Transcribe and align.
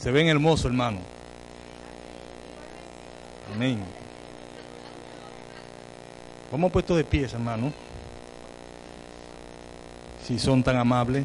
Se 0.00 0.10
ven 0.10 0.28
hermosos, 0.28 0.64
hermano. 0.64 0.98
Amén. 3.54 3.80
Vamos 6.50 6.72
puesto 6.72 6.96
de 6.96 7.04
pies, 7.04 7.34
hermano. 7.34 7.70
Si 10.26 10.38
son 10.38 10.62
tan 10.62 10.78
amables. 10.78 11.24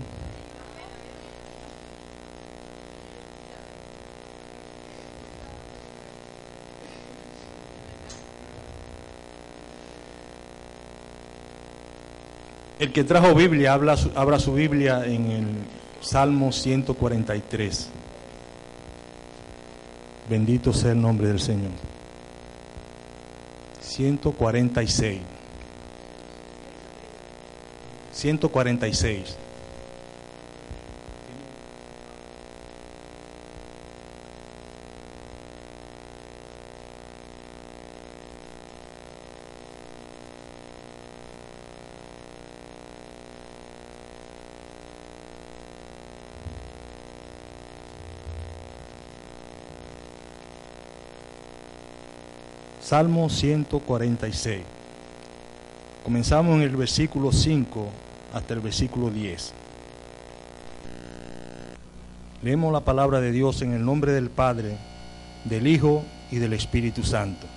El 12.77 12.91
que 12.91 13.05
trajo 13.05 13.33
Biblia, 13.33 13.71
habla, 13.71 13.95
abra 14.15 14.37
su 14.37 14.53
Biblia 14.53 15.05
en 15.05 15.31
el 15.31 15.47
Salmo 16.01 16.51
143. 16.51 17.89
Bendito 20.29 20.73
sea 20.73 20.91
el 20.91 21.01
nombre 21.01 21.27
del 21.27 21.39
Señor. 21.39 21.71
146. 23.81 25.19
146. 28.11 29.37
Salmo 52.85 53.31
146. 53.31 54.61
Comenzamos 56.03 56.57
en 56.57 56.61
el 56.61 56.75
versículo 56.75 57.31
5 57.31 57.89
hasta 58.31 58.53
el 58.53 58.59
versículo 58.59 59.09
10. 59.09 59.53
Leemos 62.43 62.71
la 62.71 62.81
palabra 62.81 63.21
de 63.21 63.31
Dios 63.31 63.63
en 63.63 63.73
el 63.73 63.83
nombre 63.83 64.11
del 64.11 64.29
Padre, 64.29 64.77
del 65.45 65.65
Hijo 65.65 66.05
y 66.29 66.35
del 66.35 66.53
Espíritu 66.53 67.01
Santo. 67.01 67.47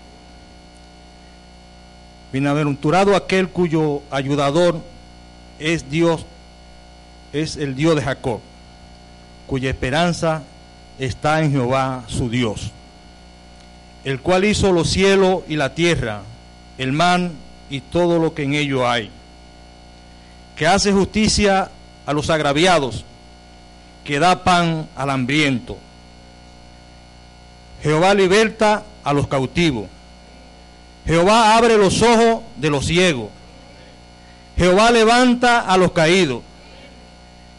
Bienaventurado 2.33 3.15
aquel 3.15 3.51
cuyo 3.51 4.01
ayudador 4.11 4.81
es 5.59 5.91
Dios, 5.91 6.25
es 7.35 7.59
el 7.59 7.75
Dios 7.75 7.97
de 7.97 8.01
Jacob, 8.01 8.41
cuya 9.47 9.69
esperanza 9.69 10.43
está 10.99 11.43
en 11.43 11.53
Jehová 11.53 12.05
su 12.07 12.31
Dios 12.31 12.73
el 14.05 14.21
cual 14.21 14.45
hizo 14.45 14.73
los 14.73 14.91
cielos 14.91 15.43
y 15.49 15.57
la 15.57 15.75
tierra, 15.75 16.23
el 16.79 16.93
mar 16.93 17.31
y 17.71 17.81
todo 17.81 18.19
lo 18.19 18.35
que 18.35 18.45
en 18.45 18.55
ello 18.55 18.89
hay, 18.89 19.11
que 20.57 20.67
hace 20.67 20.93
justicia 20.93 21.71
a 22.07 22.13
los 22.13 22.31
agraviados, 22.31 23.05
que 24.05 24.19
da 24.19 24.45
pan 24.45 24.89
al 24.97 25.11
hambriento. 25.11 25.77
Jehová 27.83 28.15
liberta 28.15 28.85
a 29.05 29.13
los 29.13 29.29
cautivos. 29.29 29.87
Jehová 31.07 31.57
abre 31.57 31.77
los 31.77 32.03
ojos 32.03 32.43
de 32.57 32.71
los 32.71 32.87
ciegos. 32.87 33.29
Jehová 34.57 34.91
levanta 34.91 35.61
a 35.61 35.77
los 35.77 35.93
caídos. 35.93 36.43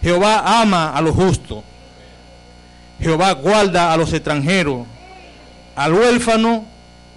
Jehová 0.02 0.62
ama 0.62 0.92
a 0.92 1.02
los 1.02 1.16
justos. 1.16 1.64
Jehová 3.00 3.32
guarda 3.34 3.94
a 3.94 3.98
los 3.98 4.12
extranjeros 4.12 4.86
al 5.80 5.94
huérfano 5.94 6.66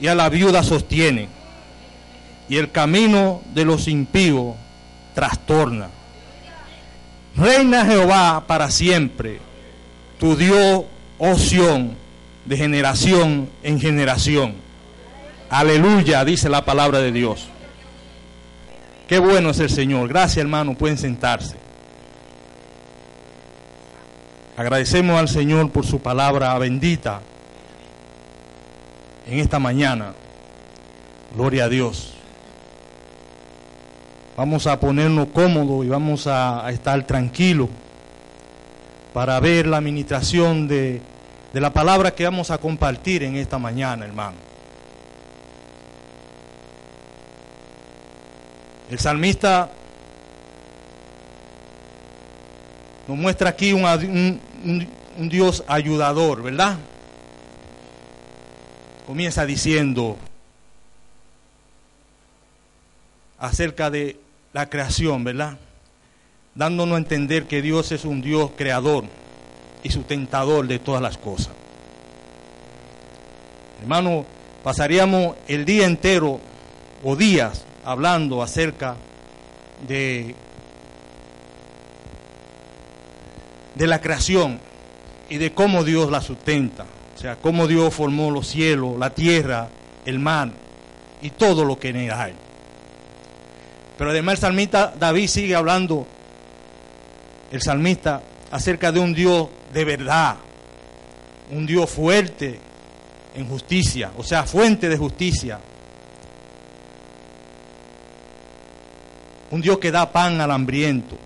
y 0.00 0.06
a 0.06 0.14
la 0.14 0.28
viuda 0.28 0.62
sostiene, 0.62 1.28
y 2.48 2.58
el 2.58 2.70
camino 2.70 3.42
de 3.54 3.64
los 3.64 3.88
impíos 3.88 4.54
trastorna. 5.16 5.88
Reina 7.36 7.84
Jehová 7.84 8.44
para 8.46 8.70
siempre, 8.70 9.40
tu 10.20 10.36
Dios, 10.36 10.84
oh 11.18 11.36
de 12.44 12.56
generación 12.56 13.50
en 13.64 13.80
generación. 13.80 14.54
Aleluya, 15.50 16.24
dice 16.24 16.48
la 16.48 16.64
palabra 16.64 17.00
de 17.00 17.10
Dios. 17.10 17.48
Qué 19.08 19.18
bueno 19.18 19.50
es 19.50 19.58
el 19.58 19.70
Señor. 19.70 20.08
Gracias, 20.08 20.38
hermano. 20.38 20.74
Pueden 20.74 20.98
sentarse. 20.98 21.56
Agradecemos 24.56 25.18
al 25.18 25.28
Señor 25.28 25.68
por 25.72 25.84
su 25.84 25.98
palabra 25.98 26.56
bendita 26.58 27.22
en 29.26 29.38
esta 29.38 29.58
mañana. 29.58 30.14
Gloria 31.34 31.64
a 31.64 31.68
Dios. 31.68 32.14
Vamos 34.36 34.66
a 34.66 34.80
ponernos 34.80 35.28
cómodos 35.28 35.84
y 35.84 35.88
vamos 35.88 36.26
a, 36.26 36.68
estar 36.70 37.06
tranquilos 37.06 37.68
para 39.12 39.38
ver 39.40 39.66
la 39.66 39.76
administración 39.76 40.66
de, 40.66 41.02
la 41.52 41.72
palabra 41.72 42.12
que 42.12 42.24
vamos 42.24 42.50
a 42.50 42.58
compartir 42.58 43.22
en 43.22 43.36
esta 43.36 43.58
mañana, 43.58 44.04
hermano. 44.04 44.36
El 48.90 48.98
salmista 48.98 49.70
nos 53.06 53.16
muestra 53.16 53.50
aquí 53.50 53.72
un, 53.72 54.40
un 55.18 55.28
Dios 55.28 55.64
ayudador, 55.66 56.42
¿verdad? 56.42 56.78
Comienza 59.06 59.44
diciendo 59.46 60.16
acerca 63.38 63.90
de 63.90 64.18
la 64.52 64.68
creación, 64.68 65.24
¿verdad? 65.24 65.58
Dándonos 66.54 66.94
a 66.94 66.98
entender 66.98 67.44
que 67.44 67.62
Dios 67.62 67.90
es 67.92 68.04
un 68.04 68.22
Dios 68.22 68.50
creador 68.56 69.04
y 69.82 69.90
sustentador 69.90 70.66
de 70.68 70.78
todas 70.78 71.02
las 71.02 71.18
cosas. 71.18 71.52
Hermano, 73.80 74.24
pasaríamos 74.62 75.36
el 75.48 75.64
día 75.64 75.86
entero 75.86 76.40
o 77.02 77.16
días 77.16 77.64
hablando 77.84 78.42
acerca 78.42 78.96
de, 79.88 80.36
de 83.74 83.86
la 83.88 84.00
creación 84.00 84.60
y 85.28 85.38
de 85.38 85.52
cómo 85.52 85.82
Dios 85.82 86.10
la 86.12 86.20
sustenta. 86.20 86.84
Sea, 87.22 87.36
cómo 87.36 87.68
Dios 87.68 87.94
formó 87.94 88.32
los 88.32 88.48
cielos, 88.48 88.98
la 88.98 89.10
tierra, 89.10 89.68
el 90.04 90.18
mar 90.18 90.50
y 91.20 91.30
todo 91.30 91.64
lo 91.64 91.78
que 91.78 91.90
en 91.90 91.96
él 91.98 92.10
hay. 92.10 92.34
Pero 93.96 94.10
además 94.10 94.32
el 94.34 94.40
salmista 94.40 94.92
David 94.98 95.28
sigue 95.28 95.54
hablando, 95.54 96.04
el 97.52 97.62
salmista, 97.62 98.20
acerca 98.50 98.90
de 98.90 98.98
un 98.98 99.14
Dios 99.14 99.46
de 99.72 99.84
verdad, 99.84 100.34
un 101.52 101.64
Dios 101.64 101.88
fuerte 101.88 102.58
en 103.36 103.48
justicia, 103.48 104.10
o 104.18 104.24
sea, 104.24 104.42
fuente 104.42 104.88
de 104.88 104.96
justicia. 104.96 105.60
Un 109.52 109.60
Dios 109.60 109.78
que 109.78 109.92
da 109.92 110.10
pan 110.10 110.40
al 110.40 110.50
hambriento, 110.50 111.16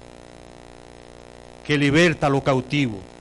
que 1.67 1.79
liberta 1.79 2.27
a 2.27 2.31
los 2.31 2.43
cautivos 2.43 3.16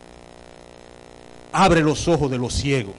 abre 1.56 1.82
los 1.82 2.08
ojos 2.10 2.30
de 2.30 2.38
los 2.38 2.54
ciegos. 2.54 2.94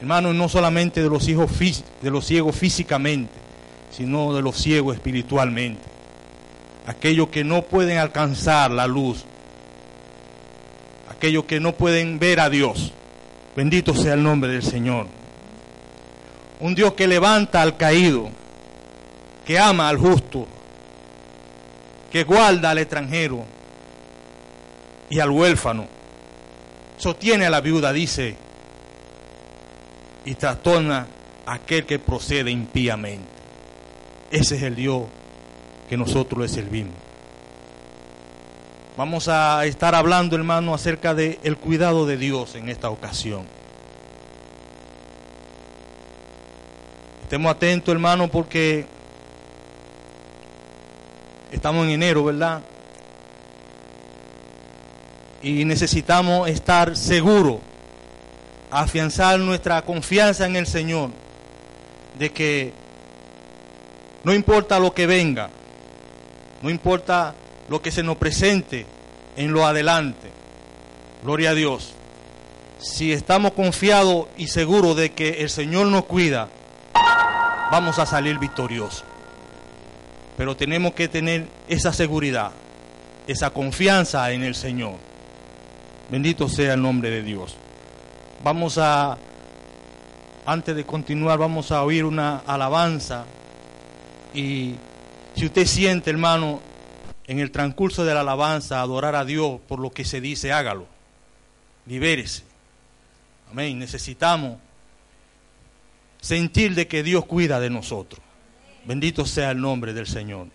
Hermano, 0.00 0.32
no 0.32 0.48
solamente 0.48 1.02
de 1.02 1.08
los, 1.08 1.28
hijos, 1.28 1.50
de 2.00 2.10
los 2.10 2.24
ciegos 2.24 2.56
físicamente, 2.56 3.32
sino 3.90 4.32
de 4.32 4.42
los 4.42 4.56
ciegos 4.56 4.94
espiritualmente. 4.94 5.82
Aquellos 6.86 7.28
que 7.28 7.42
no 7.42 7.62
pueden 7.62 7.98
alcanzar 7.98 8.70
la 8.70 8.86
luz. 8.86 9.24
Aquellos 11.10 11.44
que 11.44 11.58
no 11.58 11.72
pueden 11.72 12.20
ver 12.20 12.38
a 12.38 12.48
Dios. 12.48 12.92
Bendito 13.56 13.94
sea 13.94 14.14
el 14.14 14.22
nombre 14.22 14.52
del 14.52 14.62
Señor. 14.62 15.06
Un 16.60 16.76
Dios 16.76 16.92
que 16.94 17.08
levanta 17.08 17.60
al 17.60 17.76
caído, 17.76 18.28
que 19.44 19.58
ama 19.58 19.88
al 19.88 19.98
justo, 19.98 20.46
que 22.10 22.22
guarda 22.22 22.70
al 22.70 22.78
extranjero 22.78 23.44
y 25.10 25.18
al 25.18 25.30
huérfano 25.30 26.01
sostiene 27.02 27.46
a 27.46 27.50
la 27.50 27.60
viuda, 27.60 27.92
dice, 27.92 28.36
y 30.24 30.36
trastorna 30.36 31.08
a 31.44 31.54
aquel 31.54 31.84
que 31.84 31.98
procede 31.98 32.52
impíamente. 32.52 33.26
Ese 34.30 34.54
es 34.54 34.62
el 34.62 34.76
Dios 34.76 35.02
que 35.88 35.96
nosotros 35.96 36.40
le 36.40 36.48
servimos. 36.48 36.94
Vamos 38.96 39.26
a 39.26 39.66
estar 39.66 39.96
hablando, 39.96 40.36
hermano, 40.36 40.74
acerca 40.74 41.12
del 41.12 41.40
el 41.42 41.56
cuidado 41.56 42.06
de 42.06 42.16
Dios 42.16 42.54
en 42.54 42.68
esta 42.68 42.88
ocasión. 42.88 43.46
Estemos 47.24 47.50
atentos, 47.50 47.90
hermano, 47.90 48.28
porque 48.28 48.86
estamos 51.50 51.84
en 51.84 51.90
enero, 51.90 52.22
¿verdad? 52.22 52.62
Y 55.42 55.64
necesitamos 55.64 56.48
estar 56.48 56.96
seguros 56.96 57.58
afianzar 58.72 59.38
nuestra 59.38 59.82
confianza 59.82 60.46
en 60.46 60.56
el 60.56 60.66
Señor, 60.66 61.10
de 62.18 62.32
que 62.32 62.72
no 64.24 64.32
importa 64.32 64.78
lo 64.78 64.94
que 64.94 65.06
venga, 65.06 65.50
no 66.62 66.70
importa 66.70 67.34
lo 67.68 67.82
que 67.82 67.90
se 67.90 68.02
nos 68.02 68.16
presente 68.16 68.86
en 69.36 69.52
lo 69.52 69.66
adelante, 69.66 70.30
gloria 71.22 71.50
a 71.50 71.54
Dios, 71.54 71.92
si 72.78 73.12
estamos 73.12 73.52
confiados 73.52 74.26
y 74.38 74.48
seguros 74.48 74.96
de 74.96 75.12
que 75.12 75.42
el 75.42 75.50
Señor 75.50 75.86
nos 75.88 76.06
cuida, 76.06 76.48
vamos 77.70 77.98
a 77.98 78.06
salir 78.06 78.38
victoriosos. 78.38 79.04
Pero 80.36 80.56
tenemos 80.56 80.94
que 80.94 81.08
tener 81.08 81.46
esa 81.68 81.92
seguridad, 81.92 82.52
esa 83.26 83.50
confianza 83.50 84.32
en 84.32 84.42
el 84.42 84.54
Señor. 84.54 85.11
Bendito 86.12 86.46
sea 86.46 86.74
el 86.74 86.82
nombre 86.82 87.08
de 87.08 87.22
Dios. 87.22 87.56
Vamos 88.44 88.76
a, 88.76 89.16
antes 90.44 90.76
de 90.76 90.84
continuar, 90.84 91.38
vamos 91.38 91.72
a 91.72 91.82
oír 91.82 92.04
una 92.04 92.40
alabanza. 92.40 93.24
Y 94.34 94.74
si 95.34 95.46
usted 95.46 95.64
siente, 95.64 96.10
hermano, 96.10 96.60
en 97.26 97.38
el 97.38 97.50
transcurso 97.50 98.04
de 98.04 98.12
la 98.12 98.20
alabanza, 98.20 98.82
adorar 98.82 99.14
a 99.14 99.24
Dios 99.24 99.58
por 99.66 99.78
lo 99.78 99.90
que 99.90 100.04
se 100.04 100.20
dice, 100.20 100.52
hágalo. 100.52 100.86
Libérese. 101.86 102.42
Amén. 103.50 103.78
Necesitamos 103.78 104.58
sentir 106.20 106.74
de 106.74 106.88
que 106.88 107.02
Dios 107.02 107.24
cuida 107.24 107.58
de 107.58 107.70
nosotros. 107.70 108.20
Bendito 108.84 109.24
sea 109.24 109.52
el 109.52 109.62
nombre 109.62 109.94
del 109.94 110.06
Señor. 110.06 110.48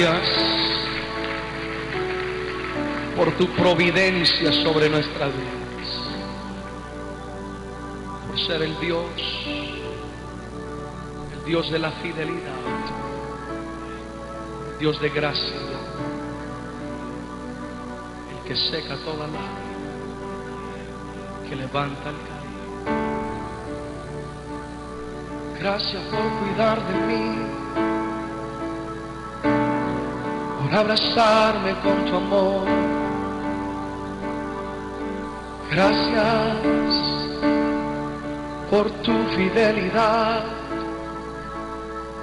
Gracias 0.00 0.60
por 3.16 3.32
tu 3.32 3.46
providencia 3.48 4.50
sobre 4.62 4.88
nuestras 4.88 5.30
vidas, 5.34 5.88
por 8.26 8.40
ser 8.40 8.62
el 8.62 8.80
Dios, 8.80 9.04
el 11.36 11.44
Dios 11.44 11.70
de 11.70 11.78
la 11.78 11.90
fidelidad, 11.90 12.60
el 14.72 14.78
Dios 14.78 14.98
de 15.02 15.10
gracia, 15.10 15.56
el 18.30 18.48
que 18.48 18.56
seca 18.56 18.96
toda 19.04 19.26
lágrima, 19.26 19.50
que 21.46 21.56
levanta 21.56 22.08
el 22.08 22.16
caído. 22.16 22.40
Gracias 25.58 26.02
por 26.04 26.22
cuidar 26.40 26.80
de 26.88 26.94
mí. 27.06 27.59
Abrazarme 30.72 31.74
con 31.82 32.04
tu 32.04 32.16
amor. 32.16 32.66
Gracias 35.70 36.56
por 38.70 38.90
tu 39.02 39.12
fidelidad, 39.36 40.44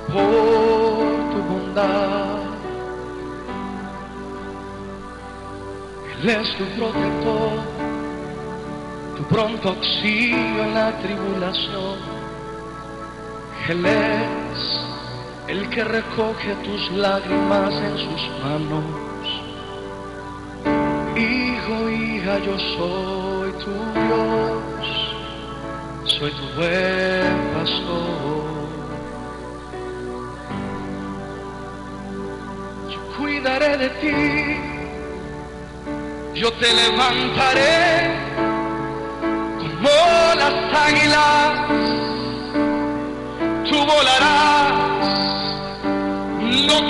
por 0.08 1.06
tu 1.32 1.44
bondad. 1.50 2.38
Él 6.22 6.30
es 6.30 6.56
tu 6.58 6.66
protector, 6.78 7.52
tu 9.18 9.24
pronto 9.24 9.70
auxilio 9.70 10.64
en 10.64 10.74
la 10.74 10.92
tribulación. 11.00 11.98
Él 13.70 13.86
es 13.86 14.37
el 15.48 15.70
que 15.70 15.84
recoge 15.84 16.56
tus 16.56 16.92
lágrimas 16.92 17.74
en 17.74 17.98
sus 17.98 18.30
manos. 18.44 18.84
Hijo, 21.16 21.90
hija, 21.90 22.38
yo 22.40 22.60
soy 22.78 23.52
tu 23.64 23.72
Dios, 24.00 24.84
soy 26.04 26.32
tu 26.32 26.46
buen 26.58 27.52
pastor. 27.54 28.68
Yo 32.90 33.00
cuidaré 33.18 33.78
de 33.78 33.90
ti, 34.02 34.14
yo 36.40 36.52
te 36.54 36.74
levantaré 36.74 38.16
como 39.60 39.90
las 40.36 40.56
águilas, 40.74 41.68
tú 43.70 43.78
volarás 43.86 44.87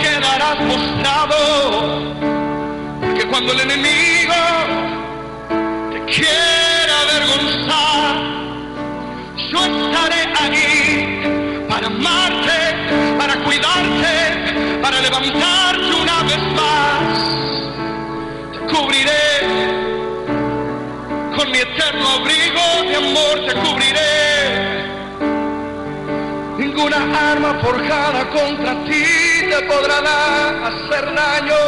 quedarás 0.08 0.56
postrado, 0.56 1.38
porque 3.02 3.28
cuando 3.28 3.54
el 3.54 3.60
enemigo 3.62 4.40
te 5.92 6.00
quiera 6.14 6.94
avergonzar, 7.06 8.16
yo 9.52 9.60
estaré 9.66 10.22
allí 10.44 11.68
para 11.68 11.88
amarte, 11.88 12.60
para 13.18 13.36
cuidarte, 13.44 14.80
para 14.82 15.02
levantarte 15.02 15.94
una 16.04 16.24
vez 16.24 16.42
más. 16.60 17.08
Te 18.54 18.60
cubriré 18.74 19.28
con 21.36 21.52
mi 21.52 21.58
eterno 21.58 22.06
abrigo 22.20 22.66
de 22.90 22.96
amor, 22.96 23.36
te 23.48 23.54
cubriré. 23.64 24.08
Ninguna 26.58 26.98
arma 27.32 27.60
forjada 27.62 28.30
contra 28.30 28.74
ti 28.86 29.17
te 29.50 29.62
podrá 29.66 30.02
dar- 30.02 30.56
hacer 30.70 31.06
daño. 31.16 31.62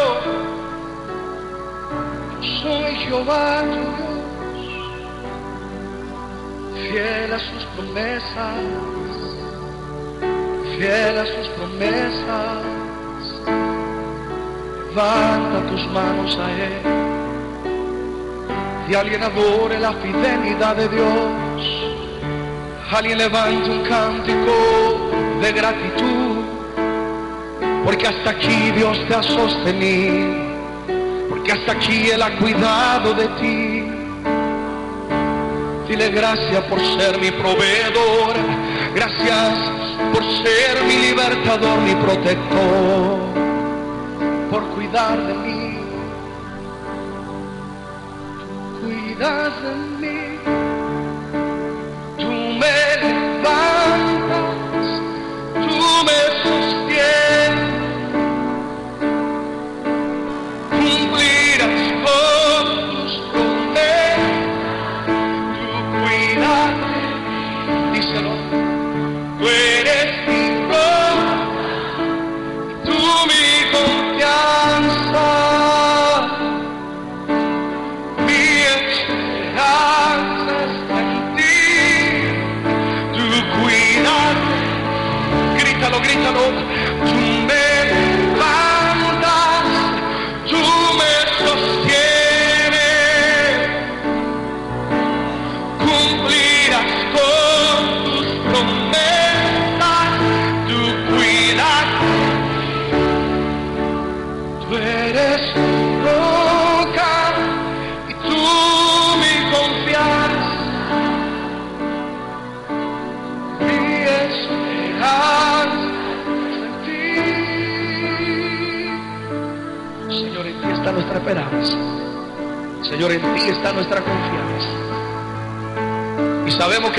Yo 2.42 2.50
soy 2.62 2.96
Jehová 3.06 3.62
tu 3.64 3.76
Dios, 3.76 4.20
fiel 6.92 7.34
a 7.34 7.40
sus 7.40 7.64
promesas, 7.76 8.62
fiel 10.78 11.18
a 11.18 11.26
sus 11.26 11.48
promesas. 11.58 12.60
Levanta 14.90 15.60
tus 15.70 15.84
manos 15.92 16.38
a 16.38 16.52
Él 16.52 16.82
y 18.90 18.96
alguien 18.96 19.24
adore 19.24 19.80
la 19.80 19.94
fidelidad 19.94 20.76
de 20.76 20.88
Dios. 20.90 21.62
Alguien 22.92 23.18
levante 23.20 23.70
un 23.70 23.84
cántico 23.84 24.52
de 25.42 25.52
gratitud, 25.54 26.19
porque 27.90 28.06
hasta 28.06 28.30
aquí 28.30 28.70
Dios 28.76 29.00
te 29.08 29.16
ha 29.16 29.24
sostenido, 29.24 30.28
porque 31.28 31.54
hasta 31.54 31.72
aquí 31.72 32.12
Él 32.12 32.22
ha 32.22 32.38
cuidado 32.38 33.16
de 33.16 33.28
ti. 33.40 33.84
Dile 35.88 36.10
gracias 36.10 36.64
por 36.66 36.80
ser 36.80 37.20
mi 37.20 37.32
proveedor, 37.32 38.36
gracias 38.94 39.54
por 40.14 40.22
ser 40.24 40.84
mi 40.88 40.98
libertador, 40.98 41.80
mi 41.80 41.96
protector, 41.96 43.18
por 44.52 44.64
cuidar 44.76 45.18
de 45.26 45.34
mí. 45.34 45.80
Tú 48.38 48.86
cuidas 48.86 49.64
de 49.64 49.76
mí. 50.00 50.29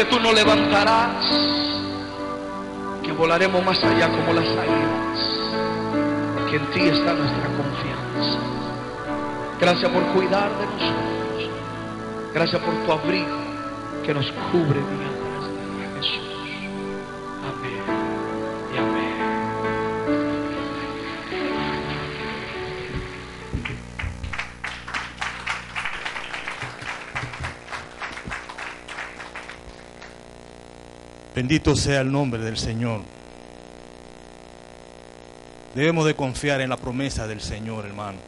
Que 0.00 0.07
tú 0.07 0.19
nos 0.19 0.33
levantarás, 0.33 1.26
que 3.02 3.12
volaremos 3.12 3.62
más 3.62 3.85
allá 3.85 4.09
como 4.09 4.33
las 4.33 4.47
águilas, 4.47 5.19
porque 6.35 6.57
en 6.57 6.71
ti 6.71 6.80
está 6.88 7.12
nuestra 7.12 7.49
confianza. 7.49 8.40
Gracias 9.61 9.92
por 9.92 10.02
cuidar 10.14 10.49
de 10.57 10.64
nosotros. 10.64 11.50
Gracias 12.33 12.62
por 12.62 12.75
tu 12.83 12.92
abrigo 12.92 13.37
que 14.02 14.14
nos 14.14 14.25
cubre 14.50 14.78
día 14.78 15.19
Bendito 31.40 31.75
sea 31.75 32.02
el 32.02 32.12
nombre 32.12 32.42
del 32.42 32.59
Señor. 32.59 33.00
Debemos 35.75 36.04
de 36.04 36.14
confiar 36.14 36.61
en 36.61 36.68
la 36.68 36.76
promesa 36.76 37.26
del 37.26 37.40
Señor, 37.40 37.87
hermano. 37.87 38.18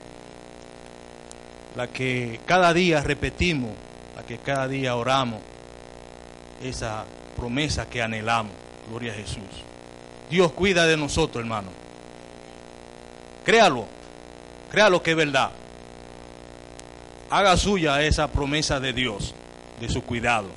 La 1.77 1.89
que 1.89 2.41
cada 2.47 2.73
día 2.73 3.03
repetimos, 3.03 3.73
la 4.17 4.23
que 4.23 4.39
cada 4.39 4.67
día 4.67 4.97
oramos, 4.97 5.43
esa 6.63 7.05
promesa 7.37 7.87
que 7.87 8.01
anhelamos. 8.01 8.55
Gloria 8.89 9.13
a 9.13 9.17
Jesús. 9.17 9.43
Dios 10.31 10.51
cuida 10.53 10.87
de 10.87 10.97
nosotros, 10.97 11.43
hermano. 11.43 11.69
Créalo, 13.45 13.85
créalo 14.71 15.03
que 15.03 15.11
es 15.11 15.17
verdad. 15.19 15.51
Haga 17.29 17.59
suya 17.59 18.03
esa 18.03 18.29
promesa 18.29 18.81
de 18.81 18.95
Dios, 18.95 19.35
de 19.81 19.91
su 19.91 20.03
cuidado. 20.03 20.49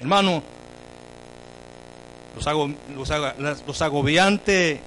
Hermano, 0.00 0.53
los, 2.34 3.08
las- 3.08 3.82
agobiantes, 3.82 4.80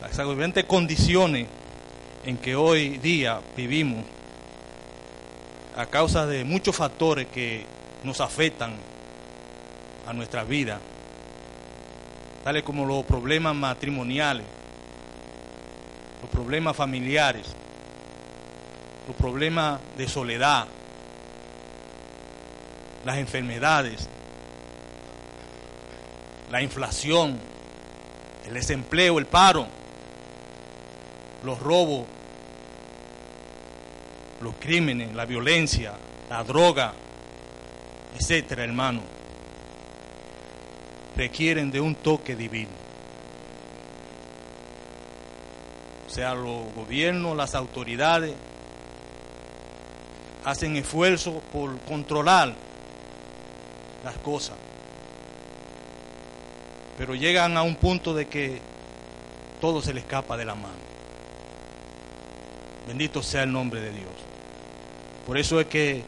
las 0.00 0.18
agobiantes 0.18 0.64
condiciones 0.64 1.46
en 2.24 2.36
que 2.38 2.54
hoy 2.56 2.98
día 2.98 3.40
vivimos 3.56 4.04
a 5.76 5.86
causa 5.86 6.26
de 6.26 6.44
muchos 6.44 6.76
factores 6.76 7.26
que 7.28 7.64
nos 8.04 8.20
afectan 8.20 8.74
a 10.06 10.12
nuestra 10.12 10.44
vida, 10.44 10.78
tales 12.44 12.62
como 12.62 12.84
los 12.84 13.04
problemas 13.04 13.54
matrimoniales, 13.54 14.44
los 16.20 16.30
problemas 16.30 16.76
familiares, 16.76 17.46
los 19.06 19.16
problemas 19.16 19.80
de 19.96 20.08
soledad, 20.08 20.66
las 23.04 23.16
enfermedades, 23.18 24.08
la 26.52 26.60
inflación, 26.60 27.38
el 28.44 28.52
desempleo, 28.52 29.18
el 29.18 29.24
paro, 29.24 29.66
los 31.44 31.58
robos, 31.58 32.04
los 34.42 34.54
crímenes, 34.60 35.14
la 35.14 35.24
violencia, 35.24 35.94
la 36.28 36.44
droga, 36.44 36.92
etcétera, 38.18 38.64
hermano, 38.64 39.00
requieren 41.16 41.70
de 41.70 41.80
un 41.80 41.94
toque 41.94 42.36
divino. 42.36 42.82
O 46.06 46.10
sea, 46.10 46.34
los 46.34 46.70
gobiernos, 46.74 47.34
las 47.34 47.54
autoridades 47.54 48.34
hacen 50.44 50.76
esfuerzos 50.76 51.42
por 51.50 51.78
controlar 51.78 52.52
las 54.04 54.18
cosas 54.18 54.56
pero 57.02 57.16
llegan 57.16 57.56
a 57.56 57.64
un 57.64 57.74
punto 57.74 58.14
de 58.14 58.28
que 58.28 58.60
todo 59.60 59.82
se 59.82 59.92
le 59.92 59.98
escapa 59.98 60.36
de 60.36 60.44
la 60.44 60.54
mano. 60.54 60.76
Bendito 62.86 63.24
sea 63.24 63.42
el 63.42 63.50
nombre 63.50 63.80
de 63.80 63.90
Dios. 63.90 64.12
Por 65.26 65.36
eso 65.36 65.58
es 65.58 65.66
que 65.66 66.04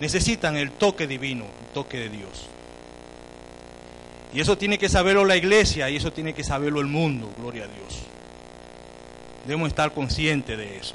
necesitan 0.00 0.56
el 0.56 0.70
toque 0.70 1.06
divino, 1.06 1.44
el 1.44 1.74
toque 1.74 1.98
de 1.98 2.08
Dios. 2.08 2.46
Y 4.32 4.40
eso 4.40 4.56
tiene 4.56 4.78
que 4.78 4.88
saberlo 4.88 5.26
la 5.26 5.36
iglesia 5.36 5.90
y 5.90 5.96
eso 5.96 6.14
tiene 6.14 6.32
que 6.32 6.44
saberlo 6.44 6.80
el 6.80 6.86
mundo, 6.86 7.30
gloria 7.36 7.64
a 7.64 7.66
Dios. 7.66 8.00
Debemos 9.44 9.68
estar 9.68 9.92
conscientes 9.92 10.56
de 10.56 10.78
eso. 10.78 10.94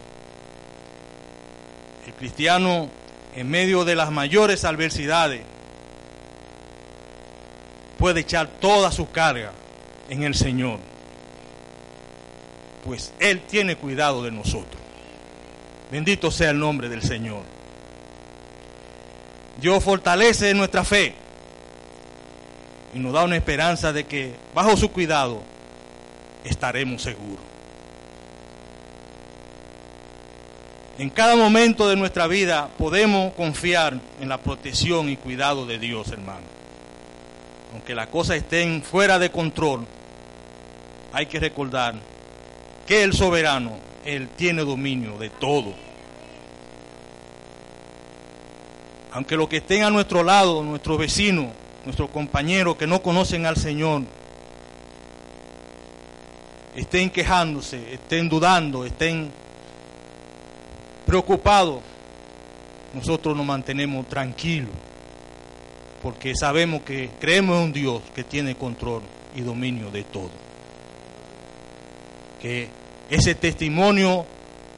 El 2.07 2.13
cristiano, 2.13 2.89
en 3.35 3.47
medio 3.47 3.85
de 3.85 3.93
las 3.93 4.11
mayores 4.11 4.65
adversidades, 4.65 5.43
puede 8.07 8.21
echar 8.21 8.47
toda 8.47 8.89
su 8.89 9.11
carga 9.11 9.51
en 10.07 10.23
el 10.23 10.33
Señor, 10.33 10.79
pues 12.85 13.11
Él 13.19 13.41
tiene 13.41 13.75
cuidado 13.75 14.23
de 14.23 14.31
nosotros. 14.31 14.81
Bendito 15.91 16.31
sea 16.31 16.51
el 16.51 16.57
nombre 16.57 16.87
del 16.87 17.01
Señor. 17.01 17.41
Dios 19.59 19.83
fortalece 19.83 20.53
nuestra 20.53 20.85
fe 20.85 21.15
y 22.93 22.99
nos 22.99 23.11
da 23.11 23.25
una 23.25 23.35
esperanza 23.35 23.91
de 23.91 24.05
que 24.05 24.33
bajo 24.55 24.77
su 24.77 24.89
cuidado 24.89 25.41
estaremos 26.45 27.01
seguros. 27.01 27.43
En 30.97 31.09
cada 31.09 31.35
momento 31.35 31.89
de 31.89 31.97
nuestra 31.97 32.25
vida 32.27 32.69
podemos 32.77 33.33
confiar 33.33 33.99
en 34.21 34.29
la 34.29 34.37
protección 34.37 35.09
y 35.09 35.17
cuidado 35.17 35.65
de 35.65 35.77
Dios, 35.77 36.09
hermano 36.13 36.56
aunque 37.87 37.95
las 37.95 38.07
cosas 38.07 38.35
estén 38.35 38.83
fuera 38.83 39.17
de 39.17 39.31
control, 39.31 39.85
hay 41.13 41.25
que 41.25 41.39
recordar 41.39 41.95
que 42.85 43.01
el 43.01 43.13
soberano, 43.13 43.77
Él 44.03 44.27
tiene 44.35 44.63
dominio 44.63 45.17
de 45.17 45.29
todo. 45.29 45.73
Aunque 49.13 49.37
los 49.37 49.47
que 49.47 49.57
estén 49.57 49.83
a 49.83 49.89
nuestro 49.89 50.21
lado, 50.21 50.63
nuestros 50.63 50.97
vecinos, 50.97 51.45
nuestros 51.85 52.09
compañeros 52.09 52.75
que 52.75 52.87
no 52.87 53.01
conocen 53.01 53.45
al 53.45 53.55
Señor, 53.55 54.01
estén 56.75 57.09
quejándose, 57.09 57.93
estén 57.93 58.27
dudando, 58.27 58.83
estén 58.83 59.31
preocupados, 61.05 61.79
nosotros 62.93 63.33
nos 63.33 63.45
mantenemos 63.45 64.05
tranquilos 64.09 64.75
porque 66.01 66.35
sabemos 66.35 66.81
que 66.83 67.09
creemos 67.19 67.57
en 67.57 67.63
un 67.63 67.73
Dios 67.73 68.01
que 68.13 68.23
tiene 68.23 68.55
control 68.55 69.01
y 69.35 69.41
dominio 69.41 69.89
de 69.91 70.03
todo. 70.03 70.31
Que 72.41 72.69
ese 73.09 73.35
testimonio 73.35 74.25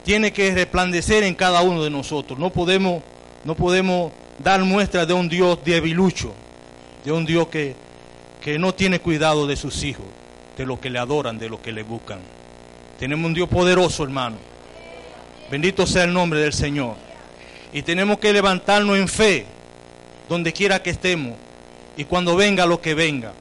tiene 0.04 0.32
que 0.32 0.54
resplandecer 0.54 1.24
en 1.24 1.34
cada 1.34 1.62
uno 1.62 1.82
de 1.84 1.90
nosotros. 1.90 2.38
No 2.38 2.50
podemos, 2.50 3.02
no 3.44 3.54
podemos 3.54 4.12
dar 4.42 4.62
muestra 4.64 5.04
de 5.04 5.12
un 5.12 5.28
Dios 5.28 5.58
debilucho, 5.64 6.32
de 7.04 7.12
un 7.12 7.26
Dios 7.26 7.48
que, 7.48 7.74
que 8.40 8.58
no 8.58 8.74
tiene 8.74 9.00
cuidado 9.00 9.46
de 9.46 9.56
sus 9.56 9.82
hijos, 9.84 10.06
de 10.56 10.64
los 10.64 10.78
que 10.78 10.90
le 10.90 10.98
adoran, 10.98 11.38
de 11.38 11.48
los 11.48 11.60
que 11.60 11.72
le 11.72 11.82
buscan. 11.82 12.20
Tenemos 12.98 13.26
un 13.26 13.34
Dios 13.34 13.48
poderoso, 13.48 14.04
hermano. 14.04 14.36
Bendito 15.50 15.86
sea 15.86 16.04
el 16.04 16.12
nombre 16.12 16.40
del 16.40 16.52
Señor. 16.52 16.96
Y 17.72 17.82
tenemos 17.82 18.18
que 18.18 18.32
levantarnos 18.32 18.96
en 18.96 19.08
fe 19.08 19.46
donde 20.30 20.52
quiera 20.52 20.80
que 20.80 20.90
estemos 20.90 21.36
y 21.96 22.04
cuando 22.04 22.36
venga 22.36 22.64
lo 22.64 22.80
que 22.80 22.94
venga. 22.94 23.32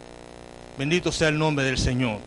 Bendito 0.76 1.12
sea 1.12 1.28
el 1.28 1.38
nombre 1.38 1.64
del 1.64 1.78
Señor. 1.78 2.20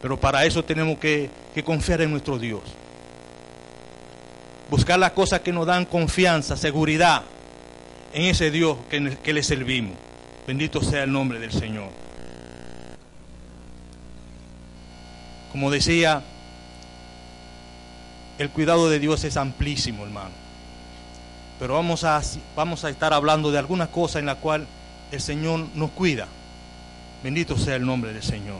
Pero 0.00 0.18
para 0.20 0.44
eso 0.44 0.64
tenemos 0.64 0.96
que, 0.98 1.30
confiar 1.64 2.00
en 2.00 2.12
nuestro 2.12 2.38
Dios. 2.38 2.62
Buscar 4.70 5.00
las 5.00 5.10
cosas 5.10 5.40
que 5.40 5.52
nos 5.52 5.66
dan 5.66 5.84
confianza, 5.84 6.56
seguridad 6.56 7.24
en 8.12 8.26
ese 8.26 8.52
Dios 8.52 8.78
que, 8.88 9.16
que 9.16 9.32
le 9.32 9.42
servimos. 9.42 9.96
Bendito 10.46 10.80
sea 10.80 11.02
el 11.02 11.12
nombre 11.12 11.40
del 11.40 11.50
Señor. 11.50 11.88
Como 15.50 15.72
decía, 15.72 16.22
el 18.38 18.48
cuidado 18.50 18.88
de 18.88 19.00
Dios 19.00 19.24
es 19.24 19.36
amplísimo, 19.36 20.04
hermano 20.04 20.39
pero 21.60 21.74
vamos 21.74 22.04
a, 22.04 22.22
vamos 22.56 22.84
a 22.86 22.88
estar 22.88 23.12
hablando 23.12 23.52
de 23.52 23.58
algunas 23.58 23.90
cosas 23.90 24.20
en 24.20 24.26
las 24.26 24.38
cuales 24.38 24.66
el 25.12 25.20
Señor 25.20 25.66
nos 25.74 25.90
cuida. 25.90 26.26
Bendito 27.22 27.58
sea 27.58 27.76
el 27.76 27.84
nombre 27.84 28.14
del 28.14 28.22
Señor. 28.22 28.56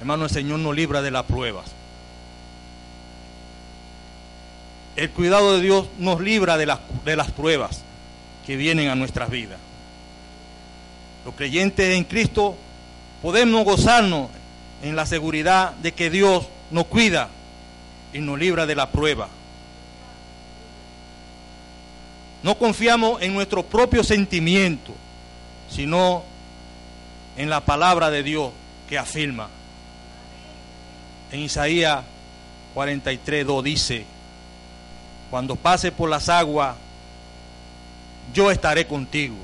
Hermano, 0.00 0.24
el 0.24 0.30
Señor 0.30 0.60
nos 0.60 0.74
libra 0.74 1.02
de 1.02 1.10
las 1.10 1.24
pruebas. 1.24 1.66
El 4.96 5.10
cuidado 5.10 5.56
de 5.56 5.60
Dios 5.60 5.88
nos 5.98 6.22
libra 6.22 6.56
de 6.56 6.64
las, 6.64 6.78
de 7.04 7.14
las 7.14 7.30
pruebas 7.30 7.82
que 8.46 8.56
vienen 8.56 8.88
a 8.88 8.94
nuestras 8.94 9.28
vidas. 9.28 9.58
Los 11.26 11.34
creyentes 11.34 11.94
en 11.94 12.04
Cristo 12.04 12.56
podemos 13.20 13.62
gozarnos 13.66 14.30
en 14.82 14.96
la 14.96 15.04
seguridad 15.04 15.72
de 15.72 15.92
que 15.92 16.08
Dios 16.08 16.46
nos 16.70 16.86
cuida 16.86 17.28
y 18.14 18.20
nos 18.20 18.38
libra 18.38 18.64
de 18.64 18.74
la 18.74 18.90
prueba. 18.90 19.28
No 22.42 22.56
confiamos 22.56 23.20
en 23.20 23.34
nuestro 23.34 23.64
propio 23.64 24.04
sentimiento, 24.04 24.94
sino 25.68 26.22
en 27.36 27.50
la 27.50 27.60
palabra 27.60 28.10
de 28.10 28.22
Dios 28.22 28.52
que 28.88 28.96
afirma. 28.96 29.48
En 31.32 31.40
Isaías 31.40 32.04
43, 32.74 33.46
2 33.46 33.64
dice, 33.64 34.04
cuando 35.30 35.56
pase 35.56 35.90
por 35.90 36.08
las 36.08 36.28
aguas, 36.28 36.76
yo 38.32 38.50
estaré 38.50 38.86
contigo. 38.86 39.36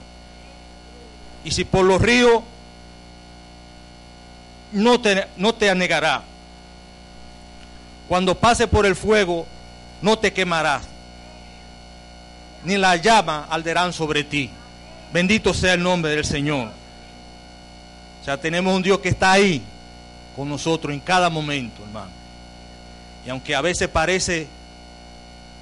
Y 1.43 1.51
si 1.51 1.65
por 1.65 1.85
los 1.85 2.01
ríos, 2.01 2.43
no 4.73 5.01
te, 5.01 5.27
no 5.37 5.55
te 5.55 5.71
anegará. 5.71 6.23
Cuando 8.11 8.35
pase 8.35 8.67
por 8.67 8.87
el 8.87 8.97
fuego, 8.97 9.47
no 10.03 10.19
te 10.19 10.33
quemarás, 10.33 10.83
ni 12.65 12.77
la 12.77 12.97
llama 12.97 13.47
alderán 13.49 13.93
sobre 13.93 14.25
ti. 14.25 14.51
Bendito 15.13 15.55
sea 15.55 15.75
el 15.75 15.83
nombre 15.85 16.11
del 16.11 16.25
Señor. 16.25 16.73
O 18.21 18.25
sea, 18.25 18.37
tenemos 18.37 18.75
un 18.75 18.83
Dios 18.83 18.99
que 18.99 19.11
está 19.11 19.31
ahí 19.31 19.63
con 20.35 20.49
nosotros 20.49 20.93
en 20.93 20.99
cada 20.99 21.31
momento, 21.31 21.85
hermano. 21.85 22.11
Y 23.25 23.31
aunque 23.31 23.55
a 23.55 23.61
veces 23.61 23.87
parece 23.87 24.49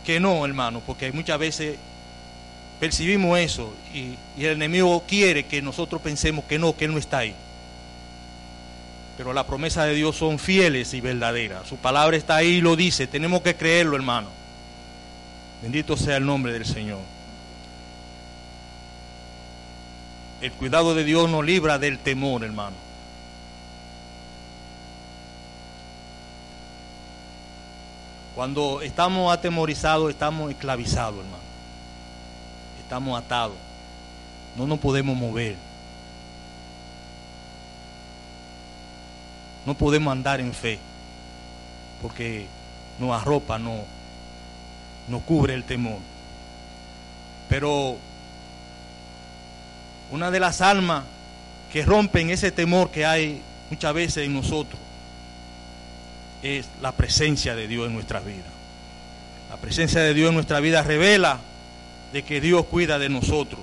que 0.02 0.18
no, 0.18 0.42
hermano, 0.46 0.80
porque 0.86 1.12
muchas 1.12 1.38
veces 1.38 1.76
percibimos 2.80 3.38
eso 3.38 3.74
y, 3.92 4.14
y, 4.38 4.46
el 4.46 4.52
enemigo 4.52 5.04
quiere 5.06 5.44
que 5.44 5.60
nosotros 5.60 6.00
pensemos 6.00 6.46
que 6.46 6.58
no, 6.58 6.74
que 6.74 6.86
Él 6.86 6.92
no 6.92 6.98
está 6.98 7.18
ahí. 7.18 7.34
Pero 9.18 9.32
las 9.32 9.46
promesas 9.46 9.86
de 9.86 9.94
Dios 9.94 10.14
son 10.14 10.38
fieles 10.38 10.94
y 10.94 11.00
verdaderas. 11.00 11.66
Su 11.66 11.76
palabra 11.76 12.16
está 12.16 12.36
ahí 12.36 12.50
y 12.50 12.60
lo 12.60 12.76
dice. 12.76 13.08
Tenemos 13.08 13.42
que 13.42 13.56
creerlo, 13.56 13.96
hermano. 13.96 14.28
Bendito 15.60 15.96
sea 15.96 16.18
el 16.18 16.24
nombre 16.24 16.52
del 16.52 16.64
Señor. 16.64 17.00
El 20.40 20.52
cuidado 20.52 20.94
de 20.94 21.02
Dios 21.02 21.28
nos 21.28 21.44
libra 21.44 21.80
del 21.80 21.98
temor, 21.98 22.44
hermano. 22.44 22.76
Cuando 28.36 28.82
estamos 28.82 29.32
atemorizados, 29.32 30.10
estamos 30.10 30.48
esclavizados, 30.52 31.18
hermano. 31.18 31.42
Estamos 32.80 33.20
atados. 33.20 33.56
No 34.56 34.68
nos 34.68 34.78
podemos 34.78 35.16
mover. 35.16 35.67
No 39.68 39.74
podemos 39.74 40.10
andar 40.10 40.40
en 40.40 40.54
fe. 40.54 40.78
Porque 42.00 42.46
nos 42.98 43.20
arropa, 43.20 43.58
no, 43.58 43.84
nos 45.08 45.22
cubre 45.24 45.52
el 45.52 45.64
temor. 45.64 45.98
Pero 47.50 47.98
una 50.10 50.30
de 50.30 50.40
las 50.40 50.62
almas 50.62 51.04
que 51.70 51.84
rompen 51.84 52.30
ese 52.30 52.50
temor 52.50 52.90
que 52.90 53.04
hay 53.04 53.42
muchas 53.68 53.92
veces 53.92 54.24
en 54.24 54.32
nosotros 54.32 54.80
es 56.42 56.66
la 56.80 56.92
presencia 56.92 57.54
de 57.54 57.68
Dios 57.68 57.88
en 57.88 57.92
nuestra 57.92 58.20
vida. 58.20 58.48
La 59.50 59.58
presencia 59.58 60.00
de 60.00 60.14
Dios 60.14 60.30
en 60.30 60.34
nuestra 60.36 60.60
vida 60.60 60.82
revela 60.82 61.40
de 62.14 62.22
que 62.22 62.40
Dios 62.40 62.64
cuida 62.64 62.98
de 62.98 63.10
nosotros. 63.10 63.60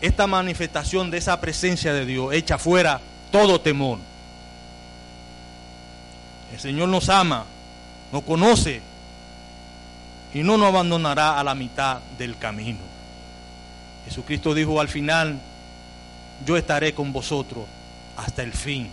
Esta 0.00 0.26
manifestación 0.26 1.12
de 1.12 1.18
esa 1.18 1.40
presencia 1.40 1.92
de 1.92 2.04
Dios 2.04 2.34
echa 2.34 2.58
fuera 2.58 3.00
todo 3.30 3.60
temor. 3.60 3.98
El 6.52 6.58
Señor 6.58 6.88
nos 6.88 7.08
ama, 7.08 7.44
nos 8.12 8.22
conoce 8.22 8.80
y 10.34 10.42
no 10.42 10.56
nos 10.56 10.68
abandonará 10.68 11.38
a 11.38 11.44
la 11.44 11.54
mitad 11.54 12.00
del 12.18 12.36
camino. 12.36 12.78
Jesucristo 14.04 14.54
dijo 14.54 14.80
al 14.80 14.88
final, 14.88 15.38
yo 16.44 16.56
estaré 16.56 16.94
con 16.94 17.12
vosotros 17.12 17.64
hasta 18.16 18.42
el 18.42 18.52
fin. 18.52 18.90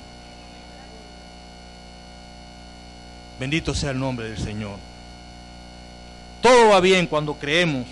Bendito 3.39 3.73
sea 3.73 3.91
el 3.91 3.99
nombre 3.99 4.29
del 4.29 4.37
Señor. 4.37 4.77
Todo 6.41 6.69
va 6.69 6.79
bien 6.79 7.07
cuando 7.07 7.35
creemos 7.35 7.85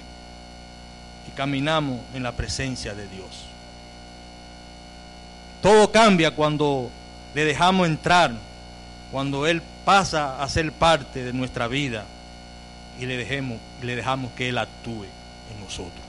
y 1.28 1.32
caminamos 1.32 2.00
en 2.14 2.24
la 2.24 2.32
presencia 2.32 2.94
de 2.94 3.08
Dios. 3.08 3.46
Todo 5.66 5.92
cambia 5.92 6.30
cuando 6.30 6.92
le 7.34 7.44
dejamos 7.44 7.88
entrar, 7.88 8.36
cuando 9.12 9.48
Él 9.48 9.64
pasa 9.84 10.40
a 10.40 10.48
ser 10.48 10.72
parte 10.72 11.24
de 11.24 11.34
nuestra 11.34 11.68
vida 11.68 12.06
y 13.00 13.08
le, 13.08 13.18
dejemos, 13.18 13.58
le 13.82 13.96
dejamos 13.96 14.32
que 14.34 14.50
Él 14.50 14.60
actúe 14.60 15.06
en 15.06 15.60
nosotros. 15.64 16.06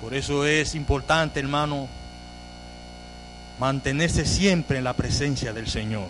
Por 0.00 0.14
eso 0.14 0.46
es 0.46 0.74
importante, 0.74 1.38
hermano, 1.38 1.86
mantenerse 3.60 4.24
siempre 4.24 4.78
en 4.78 4.84
la 4.84 4.94
presencia 4.94 5.52
del 5.52 5.68
Señor. 5.68 6.06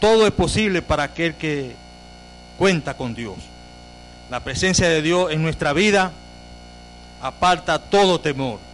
Todo 0.00 0.26
es 0.26 0.32
posible 0.32 0.82
para 0.82 1.04
aquel 1.04 1.34
que 1.34 1.76
cuenta 2.58 2.96
con 2.96 3.14
Dios. 3.14 3.36
La 4.28 4.40
presencia 4.40 4.88
de 4.88 5.02
Dios 5.02 5.30
en 5.30 5.40
nuestra 5.40 5.72
vida 5.72 6.10
aparta 7.20 7.78
todo 7.78 8.20
temor. 8.20 8.71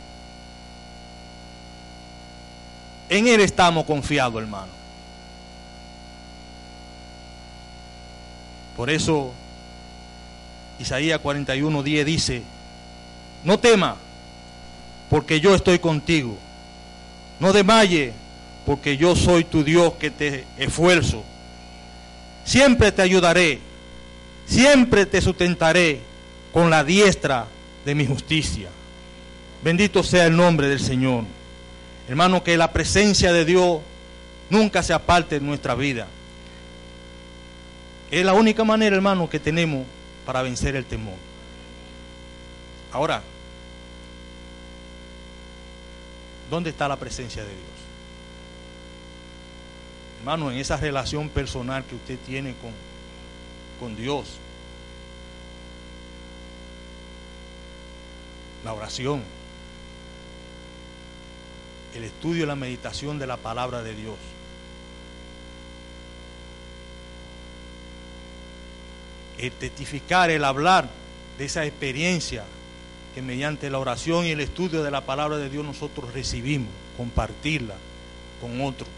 En 3.09 3.27
Él 3.27 3.41
estamos 3.41 3.85
confiados, 3.85 4.43
hermano. 4.43 4.79
Por 8.77 8.91
eso 8.91 9.33
Isaías 10.79 11.19
41, 11.19 11.83
10 11.83 12.07
dice, 12.07 12.43
no 13.45 13.59
tema, 13.59 13.97
porque 15.11 15.41
yo 15.41 15.55
estoy 15.55 15.79
contigo. 15.79 16.37
No 17.41 17.53
desmaye, 17.53 18.13
porque 18.67 18.97
yo 18.97 19.17
soy 19.17 19.45
tu 19.45 19.65
Dios 19.65 19.95
que 19.95 20.11
te 20.11 20.45
esfuerzo. 20.57 21.25
Siempre 22.45 22.93
te 22.93 23.03
ayudaré, 23.03 23.61
siempre 24.47 25.07
te 25.07 25.21
sustentaré 25.21 26.01
con 26.53 26.71
la 26.71 26.85
diestra 26.85 27.47
de 27.85 27.95
mi 27.95 28.07
justicia. 28.07 28.69
Bendito 29.63 30.03
sea 30.03 30.27
el 30.27 30.37
nombre 30.37 30.69
del 30.69 30.81
Señor. 30.81 31.25
Hermano, 32.09 32.43
que 32.43 32.57
la 32.57 32.73
presencia 32.73 33.33
de 33.33 33.45
Dios 33.45 33.81
nunca 34.49 34.83
se 34.83 34.95
aparte 34.95 35.39
de 35.39 35.45
nuestra 35.45 35.75
vida. 35.75 36.09
Es 38.11 38.25
la 38.25 38.33
única 38.33 38.65
manera, 38.65 38.97
hermano, 38.97 39.29
que 39.29 39.39
tenemos 39.39 39.87
para 40.25 40.41
vencer 40.41 40.75
el 40.75 40.87
temor. 40.87 41.17
Ahora, 42.93 43.23
¿dónde 46.51 46.71
está 46.71 46.89
la 46.89 46.97
presencia 46.97 47.43
de 47.43 47.51
Dios? 47.51 47.61
Hermano, 50.21 50.51
en 50.51 50.57
esa 50.57 50.79
relación 50.79 51.29
personal 51.29 51.85
que 51.85 51.95
usted 51.95 52.19
tiene 52.27 52.55
con, 52.55 52.73
con 53.79 53.95
Dios. 53.97 54.39
La 58.65 58.73
oración. 58.73 59.23
El 61.95 62.05
estudio 62.05 62.45
y 62.45 62.47
la 62.47 62.57
meditación 62.57 63.19
de 63.19 63.27
la 63.27 63.37
palabra 63.37 63.83
de 63.83 63.95
Dios. 63.95 64.17
El 69.39 69.53
testificar, 69.53 70.31
el 70.31 70.45
hablar 70.45 70.89
de 71.39 71.45
esa 71.45 71.65
experiencia 71.65 72.45
que 73.15 73.23
mediante 73.23 73.71
la 73.71 73.79
oración 73.79 74.27
y 74.27 74.31
el 74.31 74.41
estudio 74.41 74.83
de 74.83 74.91
la 74.91 75.03
palabra 75.03 75.39
de 75.39 75.49
Dios 75.49 75.65
nosotros 75.65 76.13
recibimos, 76.13 76.71
compartirla 76.97 77.75
con 78.41 78.61
otros. 78.61 78.89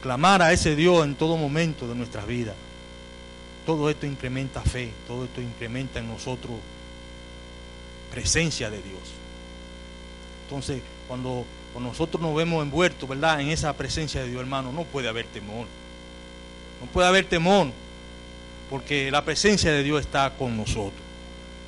clamar 0.00 0.42
a 0.42 0.52
ese 0.52 0.76
Dios 0.76 1.04
en 1.04 1.14
todo 1.14 1.36
momento 1.36 1.88
de 1.88 1.94
nuestras 1.94 2.26
vidas. 2.26 2.54
Todo 3.66 3.90
esto 3.90 4.06
incrementa 4.06 4.62
fe, 4.62 4.90
todo 5.06 5.24
esto 5.24 5.40
incrementa 5.42 5.98
en 5.98 6.08
nosotros 6.08 6.52
presencia 8.10 8.70
de 8.70 8.78
Dios. 8.78 9.00
Entonces, 10.48 10.82
cuando, 11.06 11.44
nosotros 11.78 12.20
nos 12.20 12.34
vemos 12.34 12.62
envueltos, 12.62 13.08
¿verdad? 13.08 13.40
En 13.40 13.48
esa 13.48 13.72
presencia 13.74 14.22
de 14.22 14.30
Dios, 14.30 14.40
hermano, 14.40 14.72
no 14.72 14.84
puede 14.84 15.08
haber 15.08 15.26
temor. 15.26 15.66
No 16.80 16.86
puede 16.88 17.06
haber 17.06 17.26
temor, 17.26 17.68
porque 18.68 19.10
la 19.10 19.24
presencia 19.24 19.70
de 19.70 19.82
Dios 19.82 20.00
está 20.00 20.30
con 20.30 20.56
nosotros. 20.56 21.02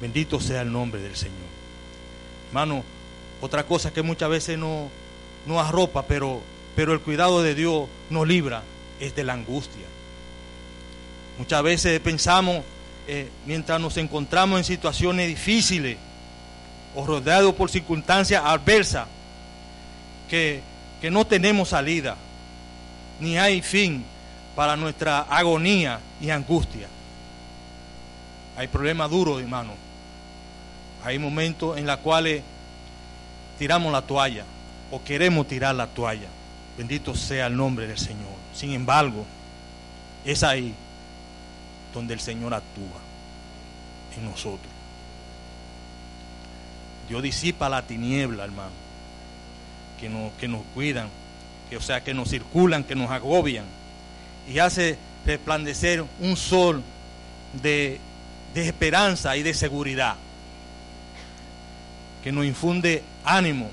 Bendito 0.00 0.40
sea 0.40 0.62
el 0.62 0.72
nombre 0.72 1.00
del 1.00 1.14
Señor. 1.14 1.36
Hermano, 2.48 2.82
otra 3.40 3.64
cosa 3.64 3.92
que 3.92 4.02
muchas 4.02 4.30
veces 4.30 4.58
no, 4.58 4.88
no 5.46 5.60
arropa, 5.60 6.04
pero 6.06 6.40
pero 6.80 6.92
el 6.92 7.00
cuidado 7.00 7.42
de 7.42 7.54
Dios 7.54 7.88
nos 8.08 8.26
libra 8.26 8.62
es 9.00 9.14
de 9.14 9.24
la 9.24 9.34
angustia. 9.34 9.84
Muchas 11.38 11.62
veces 11.62 12.00
pensamos, 12.00 12.62
eh, 13.06 13.28
mientras 13.46 13.80
nos 13.80 13.96
encontramos 13.96 14.58
en 14.58 14.64
situaciones 14.64 15.28
difíciles, 15.28 15.98
o 16.94 17.06
rodeados 17.06 17.54
por 17.54 17.70
circunstancias 17.70 18.42
adversas 18.44 19.06
que, 20.28 20.62
que 21.00 21.10
no 21.10 21.26
tenemos 21.26 21.70
salida, 21.70 22.16
ni 23.20 23.38
hay 23.38 23.62
fin 23.62 24.04
para 24.54 24.76
nuestra 24.76 25.20
agonía 25.20 26.00
y 26.20 26.30
angustia. 26.30 26.88
Hay 28.56 28.68
problemas 28.68 29.10
duros, 29.10 29.40
hermano. 29.40 29.72
Hay 31.04 31.18
momentos 31.18 31.78
en 31.78 31.86
los 31.86 31.96
cuales 31.98 32.42
tiramos 33.58 33.92
la 33.92 34.02
toalla 34.02 34.44
o 34.90 35.02
queremos 35.02 35.46
tirar 35.48 35.74
la 35.74 35.86
toalla. 35.86 36.28
Bendito 36.76 37.14
sea 37.14 37.46
el 37.46 37.56
nombre 37.56 37.86
del 37.86 37.98
Señor. 37.98 38.40
Sin 38.54 38.72
embargo, 38.72 39.24
es 40.24 40.42
ahí 40.42 40.74
donde 41.94 42.14
el 42.14 42.20
Señor 42.20 42.54
actúa 42.54 43.00
en 44.16 44.24
nosotros. 44.24 44.79
Dios 47.10 47.24
disipa 47.24 47.68
la 47.68 47.82
tiniebla, 47.82 48.44
hermano, 48.44 48.70
que 49.98 50.08
nos, 50.08 50.32
que 50.34 50.46
nos 50.46 50.62
cuidan, 50.74 51.08
que, 51.68 51.76
o 51.76 51.80
sea, 51.80 52.04
que 52.04 52.14
nos 52.14 52.30
circulan, 52.30 52.84
que 52.84 52.94
nos 52.94 53.10
agobian, 53.10 53.64
y 54.48 54.60
hace 54.60 54.96
resplandecer 55.26 56.04
un 56.20 56.36
sol 56.36 56.84
de, 57.60 57.98
esperanza 58.54 59.36
y 59.36 59.42
de 59.42 59.54
seguridad, 59.54 60.14
que 62.22 62.30
nos 62.30 62.44
infunde 62.44 63.02
ánimo 63.24 63.68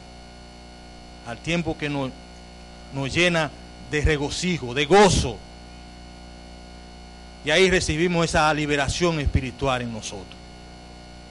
al 1.27 1.37
tiempo 1.37 1.77
que 1.77 1.89
nos 1.89 3.13
llena 3.13 3.51
de 3.91 4.01
regocijo, 4.01 4.73
de 4.73 4.85
gozo. 4.87 5.37
Y 7.45 7.51
ahí 7.51 7.69
recibimos 7.69 8.25
esa 8.25 8.51
liberación 8.51 9.19
espiritual 9.19 9.83
en 9.83 9.93
nosotros. 9.93 10.35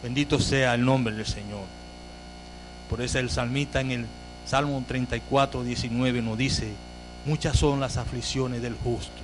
Bendito 0.05 0.38
sea 0.38 0.75
el 0.75 0.85
nombre 0.85 1.12
del 1.12 1.27
Señor. 1.27 1.64
Por 2.88 3.01
eso 3.01 3.18
el 3.18 3.31
salmista 3.31 3.81
en 3.81 3.90
el 3.90 4.07
Salmo 4.46 4.83
34, 4.87 5.64
19 5.64 6.22
nos 6.22 6.38
dice, 6.38 6.72
muchas 7.25 7.57
son 7.59 7.81
las 7.81 7.96
aflicciones 7.96 8.62
del 8.62 8.75
justo, 8.75 9.20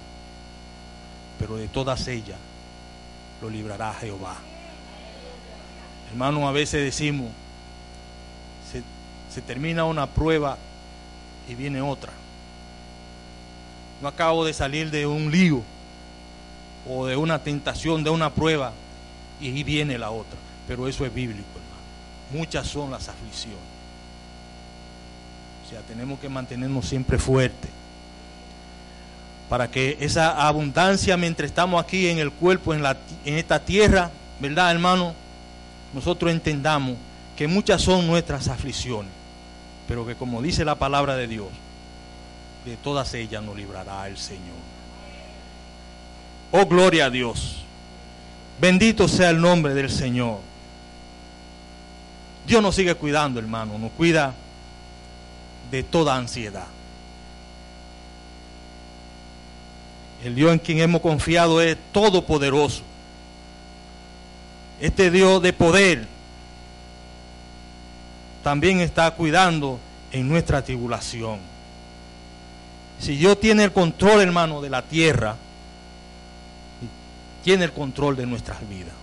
pero 1.39 1.57
de 1.57 1.69
todas 1.69 2.09
ellas 2.09 2.39
lo 3.41 3.49
librará 3.49 3.95
Jehová. 3.95 4.37
Hermano, 6.11 6.49
a 6.49 6.53
veces 6.53 6.83
decimos, 6.85 7.31
se, 8.71 8.83
se 9.33 9.43
termina 9.43 9.85
una 9.85 10.09
prueba 10.09 10.59
y 11.49 11.55
viene 11.55 11.81
otra. 11.81 12.13
No 14.01 14.09
acabo 14.09 14.45
de 14.45 14.53
salir 14.53 14.91
de 14.91 15.07
un 15.07 15.31
lío 15.31 15.63
o 16.89 17.07
de 17.07 17.17
una 17.17 17.39
tentación, 17.39 18.03
de 18.03 18.11
una 18.11 18.31
prueba, 18.31 18.73
y 19.41 19.63
viene 19.63 19.99
la 19.99 20.11
otra. 20.11 20.39
Pero 20.67 20.89
eso 20.89 21.07
es 21.07 21.15
bíblico. 21.15 21.62
Muchas 22.33 22.67
son 22.67 22.91
las 22.91 23.09
aflicciones. 23.09 23.59
O 25.67 25.71
sea, 25.71 25.81
tenemos 25.83 26.19
que 26.19 26.29
mantenernos 26.29 26.89
siempre 26.89 27.19
fuertes. 27.19 27.71
Para 29.49 29.71
que 29.71 29.99
esa 30.01 30.47
abundancia, 30.47 31.17
mientras 31.17 31.51
estamos 31.51 31.83
aquí 31.83 32.09
en 32.09 32.19
el 32.19 32.33
cuerpo, 32.33 32.73
en, 32.73 32.83
la, 32.83 32.97
en 33.25 33.35
esta 33.35 33.63
tierra, 33.63 34.11
¿verdad, 34.41 34.71
hermano? 34.71 35.15
Nosotros 35.93 36.33
entendamos 36.33 36.97
que 37.37 37.47
muchas 37.47 37.83
son 37.83 38.07
nuestras 38.07 38.49
aflicciones. 38.49 39.13
Pero 39.87 40.07
que 40.07 40.15
como 40.15 40.41
dice 40.41 40.65
la 40.65 40.77
palabra 40.77 41.17
de 41.17 41.27
Dios, 41.27 41.49
de 42.65 42.77
todas 42.77 43.13
ellas 43.15 43.43
nos 43.43 43.57
librará 43.57 44.07
el 44.09 44.17
Señor. 44.17 44.63
Oh, 46.53 46.67
gloria 46.67 47.07
a 47.07 47.11
Dios. 47.11 47.57
Bendito 48.61 49.09
sea 49.09 49.31
el 49.31 49.41
nombre 49.41 49.75
del 49.75 49.91
Señor. 49.91 50.39
Dios 52.47 52.63
nos 52.63 52.75
sigue 52.75 52.95
cuidando, 52.95 53.39
hermano. 53.39 53.79
Nos 53.79 53.93
cuida 53.93 54.35
de 55.71 55.83
toda 55.83 56.17
ansiedad. 56.17 56.67
El 60.25 60.35
Dios 60.35 60.53
en 60.53 60.59
quien 60.59 60.79
hemos 60.79 61.01
confiado 61.01 61.61
es 61.61 61.77
todopoderoso. 61.93 62.83
Este 64.81 65.11
Dios 65.11 65.43
de 65.43 65.53
poder 65.53 66.07
también 68.43 68.81
está 68.81 69.11
cuidando 69.13 69.79
en 70.11 70.29
nuestra 70.29 70.63
tribulación. 70.63 71.39
Si 72.99 73.17
Dios 73.17 73.41
tiene 73.41 73.65
el 73.65 73.73
control, 73.73 74.21
hermano, 74.21 74.61
de 74.61 74.71
la 74.71 74.83
tierra, 74.83 75.37
tiene 77.43 77.65
el 77.65 77.73
control 77.73 78.17
de 78.17 78.27
nuestras 78.27 78.69
vidas. 78.69 79.02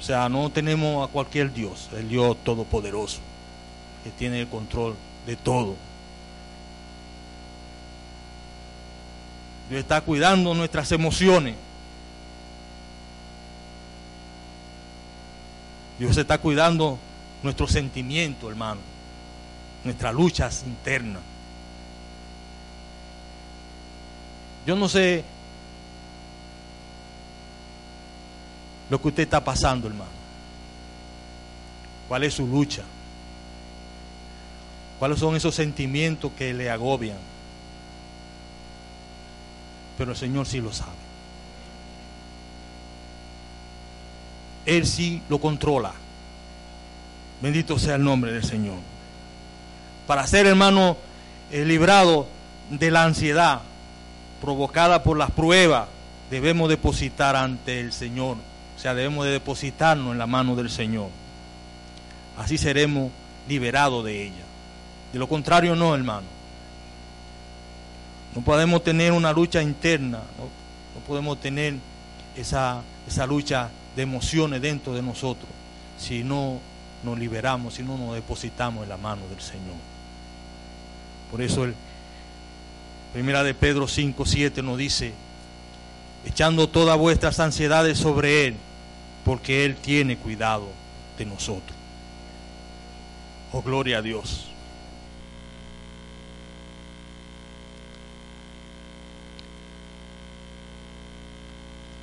O 0.00 0.02
sea, 0.02 0.30
no 0.30 0.48
tenemos 0.50 1.06
a 1.06 1.12
cualquier 1.12 1.52
Dios, 1.52 1.90
el 1.92 2.08
Dios 2.08 2.34
todopoderoso, 2.42 3.20
que 4.02 4.10
tiene 4.10 4.40
el 4.40 4.48
control 4.48 4.96
de 5.26 5.36
todo. 5.36 5.76
Dios 9.68 9.80
está 9.80 10.00
cuidando 10.00 10.54
nuestras 10.54 10.90
emociones. 10.92 11.54
Dios 15.98 16.16
está 16.16 16.38
cuidando 16.38 16.98
nuestros 17.42 17.70
sentimientos, 17.70 18.48
hermano, 18.48 18.80
nuestras 19.84 20.14
luchas 20.14 20.64
internas. 20.66 21.22
Yo 24.66 24.76
no 24.76 24.88
sé 24.88 25.24
lo 28.90 29.00
que 29.00 29.08
usted 29.08 29.22
está 29.22 29.42
pasando, 29.42 29.86
hermano. 29.86 30.10
¿Cuál 32.08 32.24
es 32.24 32.34
su 32.34 32.46
lucha? 32.46 32.82
¿Cuáles 34.98 35.20
son 35.20 35.36
esos 35.36 35.54
sentimientos 35.54 36.32
que 36.36 36.52
le 36.52 36.68
agobian? 36.68 37.16
Pero 39.96 40.10
el 40.10 40.16
Señor 40.16 40.46
sí 40.46 40.60
lo 40.60 40.72
sabe. 40.72 40.90
Él 44.66 44.86
sí 44.86 45.22
lo 45.28 45.40
controla. 45.40 45.92
Bendito 47.40 47.78
sea 47.78 47.94
el 47.94 48.04
nombre 48.04 48.32
del 48.32 48.44
Señor. 48.44 48.76
Para 50.06 50.26
ser 50.26 50.46
hermano 50.46 50.96
eh, 51.50 51.64
librado 51.64 52.26
de 52.68 52.90
la 52.90 53.04
ansiedad 53.04 53.60
provocada 54.40 55.02
por 55.02 55.16
las 55.16 55.30
pruebas, 55.30 55.86
debemos 56.30 56.68
depositar 56.68 57.36
ante 57.36 57.80
el 57.80 57.92
Señor. 57.92 58.36
O 58.80 58.82
sea, 58.82 58.94
debemos 58.94 59.26
de 59.26 59.32
depositarnos 59.32 60.12
en 60.12 60.16
la 60.16 60.26
mano 60.26 60.56
del 60.56 60.70
Señor. 60.70 61.10
Así 62.38 62.56
seremos 62.56 63.12
liberados 63.46 64.02
de 64.06 64.24
ella. 64.24 64.42
De 65.12 65.18
lo 65.18 65.28
contrario, 65.28 65.76
no, 65.76 65.94
hermano. 65.94 66.26
No 68.34 68.40
podemos 68.40 68.82
tener 68.82 69.12
una 69.12 69.34
lucha 69.34 69.60
interna, 69.60 70.20
no, 70.38 71.00
podemos 71.06 71.38
tener 71.42 71.74
esa, 72.34 72.80
esa 73.06 73.26
lucha 73.26 73.68
de 73.96 74.00
emociones 74.00 74.62
dentro 74.62 74.94
de 74.94 75.02
nosotros 75.02 75.50
si 75.98 76.24
no 76.24 76.58
nos 77.04 77.18
liberamos, 77.18 77.74
si 77.74 77.82
no 77.82 77.98
nos 77.98 78.14
depositamos 78.14 78.84
en 78.84 78.88
la 78.88 78.96
mano 78.96 79.28
del 79.28 79.42
Señor. 79.42 79.76
Por 81.30 81.42
eso 81.42 81.64
el 81.64 81.74
Primera 83.12 83.44
de 83.44 83.52
Pedro 83.52 83.86
5, 83.86 84.24
7 84.24 84.62
nos 84.62 84.78
dice, 84.78 85.12
echando 86.24 86.66
todas 86.66 86.96
vuestras 86.96 87.38
ansiedades 87.40 87.98
sobre 87.98 88.46
Él, 88.46 88.56
porque 89.24 89.64
Él 89.64 89.76
tiene 89.76 90.16
cuidado 90.16 90.68
de 91.18 91.26
nosotros. 91.26 91.76
Oh, 93.52 93.62
gloria 93.62 93.98
a 93.98 94.02
Dios. 94.02 94.46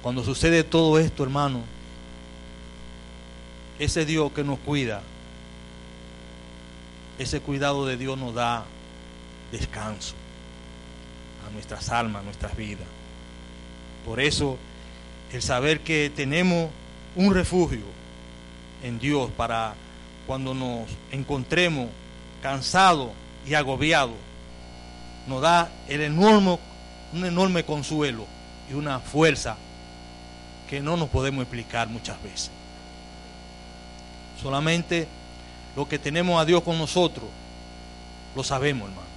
Cuando 0.02 0.24
sucede 0.24 0.64
todo 0.64 1.00
esto, 1.00 1.24
hermano, 1.24 1.64
ese 3.80 4.06
Dios 4.06 4.32
que 4.32 4.44
nos 4.44 4.60
cuida, 4.60 5.02
ese 7.20 7.42
cuidado 7.42 7.86
de 7.86 7.98
Dios 7.98 8.18
nos 8.18 8.34
da 8.34 8.66
descanso 9.52 10.16
a 11.48 11.52
nuestras 11.52 11.90
almas, 11.90 12.22
a 12.22 12.26
nuestras 12.26 12.56
vidas. 12.56 12.88
Por 14.06 14.20
eso, 14.20 14.58
el 15.34 15.42
saber 15.42 15.82
que 15.82 16.12
tenemos 16.16 16.70
un 17.18 17.34
refugio 17.34 17.84
en 18.84 19.00
Dios 19.00 19.32
para 19.36 19.74
cuando 20.28 20.54
nos 20.54 20.88
encontremos 21.12 21.90
cansados 22.42 23.10
y 23.46 23.56
agobiados, 23.56 24.16
nos 25.28 25.42
da 25.42 25.70
el 25.88 26.02
enorme, 26.02 26.60
un 27.14 27.26
enorme 27.26 27.64
consuelo 27.64 28.26
y 28.70 28.76
una 28.76 29.00
fuerza 29.00 29.58
que 30.70 30.80
no 30.80 30.96
nos 30.96 31.10
podemos 31.10 31.42
explicar 31.42 31.88
muchas 31.88 32.22
veces. 32.22 32.52
Solamente 34.42 35.08
lo 35.76 35.88
que 35.88 35.98
tenemos 35.98 36.40
a 36.40 36.46
Dios 36.46 36.62
con 36.62 36.78
nosotros, 36.78 37.26
lo 38.36 38.44
sabemos, 38.44 38.90
hermano. 38.90 39.08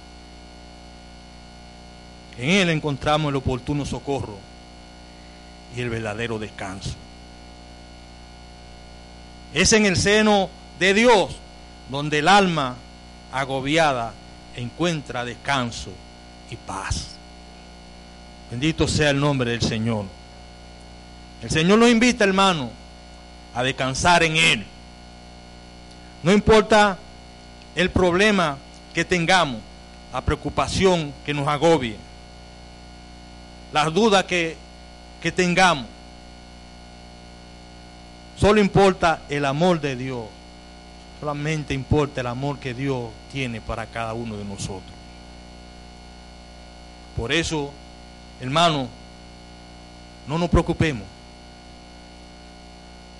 En 2.37 2.49
Él 2.49 2.69
encontramos 2.69 3.29
el 3.29 3.35
oportuno 3.35 3.85
socorro 3.85 4.37
y 5.75 5.81
el 5.81 5.89
verdadero 5.89 6.39
descanso. 6.39 6.95
Es 9.53 9.73
en 9.73 9.85
el 9.85 9.97
seno 9.97 10.49
de 10.79 10.93
Dios 10.93 11.35
donde 11.89 12.19
el 12.19 12.27
alma 12.27 12.75
agobiada 13.31 14.13
encuentra 14.55 15.25
descanso 15.25 15.91
y 16.49 16.55
paz. 16.55 17.09
Bendito 18.49 18.87
sea 18.87 19.09
el 19.09 19.19
nombre 19.19 19.51
del 19.51 19.61
Señor. 19.61 20.05
El 21.41 21.49
Señor 21.49 21.79
nos 21.79 21.89
invita, 21.89 22.23
hermano, 22.23 22.69
a 23.55 23.63
descansar 23.63 24.23
en 24.23 24.37
Él. 24.37 24.65
No 26.23 26.31
importa 26.31 26.97
el 27.75 27.89
problema 27.89 28.57
que 28.93 29.05
tengamos, 29.05 29.61
la 30.13 30.21
preocupación 30.21 31.13
que 31.25 31.33
nos 31.33 31.47
agobie, 31.47 31.95
las 33.73 33.93
dudas 33.93 34.25
que, 34.25 34.55
que 35.21 35.31
tengamos. 35.31 35.85
Solo 38.41 38.59
importa 38.59 39.21
el 39.29 39.45
amor 39.45 39.79
de 39.79 39.95
Dios. 39.95 40.25
Solamente 41.19 41.75
importa 41.75 42.21
el 42.21 42.27
amor 42.27 42.57
que 42.57 42.73
Dios 42.73 43.11
tiene 43.31 43.61
para 43.61 43.85
cada 43.85 44.15
uno 44.15 44.35
de 44.35 44.43
nosotros. 44.43 44.81
Por 47.15 47.31
eso, 47.31 47.71
hermano, 48.39 48.87
no 50.27 50.39
nos 50.39 50.49
preocupemos. 50.49 51.03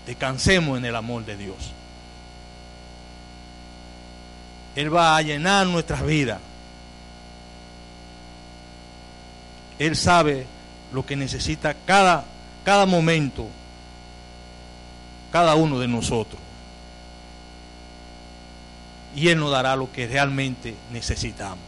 Descansemos 0.08 0.80
en 0.80 0.86
el 0.86 0.96
amor 0.96 1.24
de 1.24 1.38
Dios. 1.38 1.72
Él 4.76 4.92
va 4.92 5.16
a 5.16 5.22
llenar 5.22 5.68
nuestras 5.68 6.04
vidas. 6.04 6.40
Él 9.78 9.96
sabe 9.96 10.48
lo 10.92 11.06
que 11.06 11.16
necesita 11.16 11.76
cada, 11.86 12.26
cada 12.64 12.88
momento, 12.88 13.48
cada 15.32 15.56
uno 15.56 15.80
de 15.80 15.88
nosotros. 15.88 16.40
Y 19.16 19.28
Él 19.30 19.40
nos 19.40 19.52
dará 19.52 19.76
lo 19.76 19.92
que 19.92 20.08
realmente 20.08 20.76
necesitamos. 20.92 21.60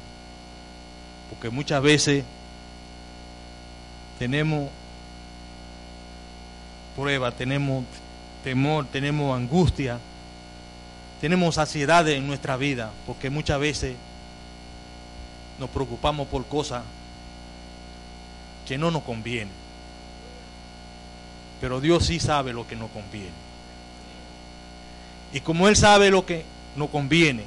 Porque 1.29 1.49
muchas 1.49 1.81
veces 1.81 2.23
tenemos 4.19 4.69
pruebas, 6.95 7.35
tenemos 7.35 7.85
temor, 8.43 8.85
tenemos 8.91 9.35
angustia, 9.35 9.99
tenemos 11.19 11.57
ansiedad 11.57 12.07
en 12.09 12.27
nuestra 12.27 12.57
vida, 12.57 12.91
porque 13.07 13.29
muchas 13.29 13.59
veces 13.59 13.95
nos 15.59 15.69
preocupamos 15.69 16.27
por 16.27 16.45
cosas 16.45 16.83
que 18.67 18.77
no 18.77 18.91
nos 18.91 19.03
conviene. 19.03 19.51
Pero 21.61 21.79
Dios 21.79 22.05
sí 22.05 22.19
sabe 22.19 22.53
lo 22.53 22.67
que 22.67 22.75
nos 22.75 22.91
conviene. 22.91 23.42
Y 25.33 25.41
como 25.41 25.67
Él 25.67 25.75
sabe 25.75 26.11
lo 26.11 26.25
que 26.25 26.45
nos 26.75 26.89
conviene, 26.89 27.43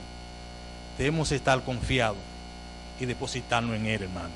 debemos 0.98 1.30
estar 1.30 1.62
confiados 1.62 2.18
y 2.98 3.06
depositarnos 3.06 3.76
en 3.76 3.86
Él, 3.86 4.02
hermano. 4.02 4.34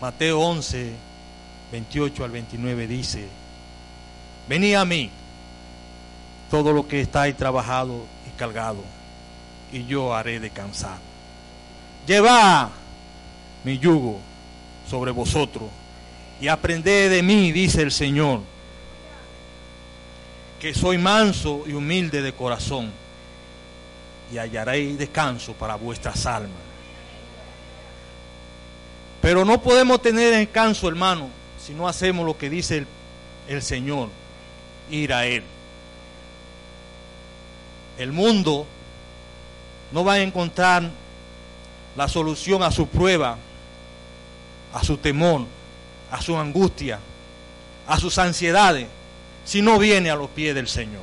Mateo 0.00 0.40
11, 0.40 0.92
28 1.70 2.24
al 2.24 2.30
29 2.30 2.86
dice, 2.86 3.28
venid 4.48 4.74
a 4.74 4.84
mí, 4.84 5.10
todo 6.50 6.72
lo 6.72 6.88
que 6.88 7.00
estáis 7.00 7.36
trabajado 7.36 8.04
y 8.26 8.36
cargado, 8.38 8.82
y 9.72 9.84
yo 9.84 10.14
haré 10.14 10.40
descansar. 10.40 10.98
Llevad 12.06 12.70
mi 13.62 13.78
yugo 13.78 14.18
sobre 14.88 15.12
vosotros 15.12 15.70
y 16.40 16.48
aprended 16.48 17.10
de 17.10 17.22
mí, 17.22 17.52
dice 17.52 17.82
el 17.82 17.92
Señor, 17.92 18.51
que 20.62 20.72
soy 20.72 20.96
manso 20.96 21.64
y 21.66 21.72
humilde 21.72 22.22
de 22.22 22.32
corazón 22.32 22.92
y 24.32 24.38
hallaréis 24.38 24.96
descanso 24.96 25.54
para 25.54 25.74
vuestras 25.74 26.24
almas. 26.24 26.52
Pero 29.20 29.44
no 29.44 29.60
podemos 29.60 30.00
tener 30.00 30.32
descanso, 30.32 30.86
hermano, 30.86 31.30
si 31.60 31.74
no 31.74 31.88
hacemos 31.88 32.24
lo 32.24 32.38
que 32.38 32.48
dice 32.48 32.78
el, 32.78 32.86
el 33.48 33.60
Señor, 33.60 34.08
ir 34.88 35.12
a 35.12 35.26
Él. 35.26 35.42
El 37.98 38.12
mundo 38.12 38.64
no 39.90 40.04
va 40.04 40.12
a 40.12 40.20
encontrar 40.20 40.88
la 41.96 42.06
solución 42.06 42.62
a 42.62 42.70
su 42.70 42.86
prueba 42.86 43.36
a 44.72 44.84
su 44.84 44.96
temor, 44.96 45.44
a 46.08 46.22
su 46.22 46.38
angustia, 46.38 47.00
a 47.88 47.98
sus 47.98 48.16
ansiedades, 48.18 48.86
si 49.44 49.62
no 49.62 49.78
viene 49.78 50.10
a 50.10 50.16
los 50.16 50.30
pies 50.30 50.54
del 50.54 50.68
Señor. 50.68 51.02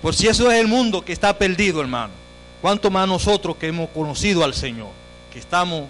Por 0.00 0.14
si 0.14 0.26
eso 0.26 0.50
es 0.50 0.60
el 0.60 0.66
mundo 0.66 1.04
que 1.04 1.12
está 1.12 1.38
perdido, 1.38 1.80
hermano, 1.80 2.12
cuánto 2.60 2.90
más 2.90 3.06
nosotros 3.06 3.56
que 3.56 3.68
hemos 3.68 3.88
conocido 3.90 4.44
al 4.44 4.54
Señor, 4.54 4.90
que 5.32 5.38
estamos 5.38 5.84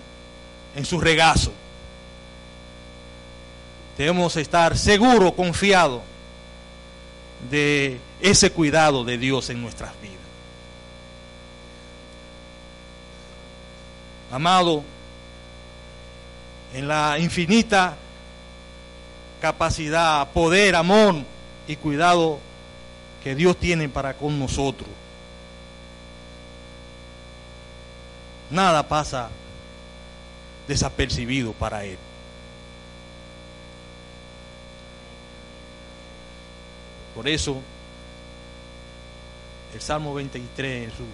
en 0.76 0.84
su 0.84 1.00
regazo. 1.00 1.52
Debemos 3.96 4.36
estar 4.36 4.76
seguros, 4.76 5.32
confiados 5.32 6.02
de 7.50 7.98
ese 8.20 8.50
cuidado 8.50 9.04
de 9.04 9.18
Dios 9.18 9.50
en 9.50 9.62
nuestras 9.62 9.92
vidas. 10.00 10.16
Amado, 14.30 14.82
en 16.74 16.88
la 16.88 17.18
infinita 17.18 17.96
capacidad, 19.42 20.30
poder, 20.30 20.76
amor 20.76 21.16
y 21.66 21.74
cuidado 21.74 22.38
que 23.24 23.34
Dios 23.34 23.56
tiene 23.56 23.88
para 23.88 24.14
con 24.14 24.38
nosotros. 24.38 24.88
Nada 28.50 28.86
pasa 28.86 29.30
desapercibido 30.68 31.52
para 31.52 31.84
Él. 31.84 31.98
Por 37.16 37.26
eso, 37.26 37.60
el 39.74 39.80
Salmo 39.80 40.14
23, 40.14 40.84
en 40.84 40.90
su 40.90 41.04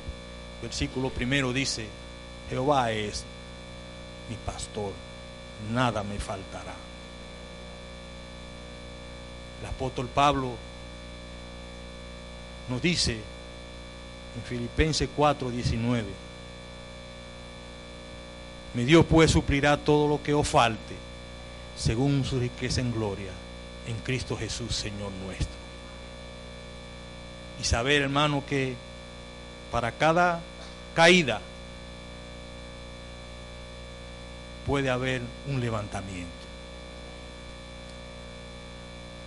versículo 0.60 1.08
primero 1.08 1.52
dice, 1.52 1.86
Jehová 2.50 2.92
es 2.92 3.24
mi 4.28 4.36
pastor 4.36 4.92
nada 5.72 6.02
me 6.02 6.18
faltará. 6.18 6.87
El 9.60 9.66
apóstol 9.66 10.08
Pablo 10.12 10.52
nos 12.68 12.82
dice 12.82 13.14
en 13.14 14.42
Filipenses 14.44 15.08
4, 15.14 15.50
19, 15.50 16.04
mi 18.74 18.84
Dios 18.84 19.04
pues 19.08 19.30
suplirá 19.30 19.76
todo 19.76 20.06
lo 20.06 20.22
que 20.22 20.34
os 20.34 20.46
falte 20.46 20.94
según 21.76 22.24
su 22.24 22.38
riqueza 22.38 22.80
en 22.80 22.92
gloria 22.92 23.32
en 23.86 23.96
Cristo 24.00 24.36
Jesús, 24.36 24.74
Señor 24.74 25.10
nuestro. 25.24 25.56
Y 27.60 27.64
saber, 27.64 28.02
hermano, 28.02 28.44
que 28.46 28.76
para 29.72 29.92
cada 29.92 30.40
caída 30.94 31.40
puede 34.66 34.90
haber 34.90 35.22
un 35.46 35.60
levantamiento. 35.60 36.37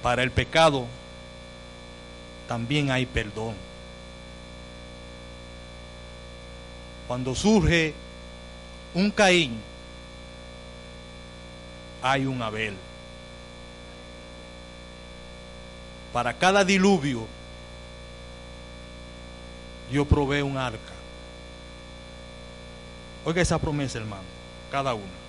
Para 0.02 0.24
el 0.24 0.32
pecado 0.32 0.88
también 2.48 2.92
hay 2.92 3.06
perdón. 3.06 3.56
Cuando 7.08 7.36
surge 7.36 7.94
un 8.94 9.12
Caín, 9.12 9.60
hay 12.02 12.26
un 12.26 12.42
Abel. 12.42 12.76
Para 16.12 16.34
cada 16.34 16.66
diluvio, 16.66 17.28
yo 19.92 20.06
probé 20.06 20.42
un 20.42 20.58
arca. 20.58 20.80
Oiga 23.24 23.42
esa 23.42 23.60
promesa, 23.60 24.00
hermano, 24.00 24.24
cada 24.72 24.94
uno. 24.94 25.22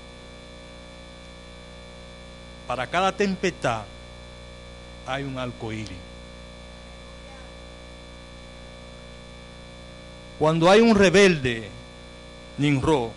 Para 2.67 2.87
cada 2.87 3.13
tempestad 3.13 3.83
hay 5.07 5.25
un 5.25 5.39
arco 5.39 5.73
iris. 5.73 5.91
Cuando 10.39 10.71
hay 10.71 10.81
un 10.81 10.95
rebelde, 10.95 11.69
Ninro, 12.59 13.13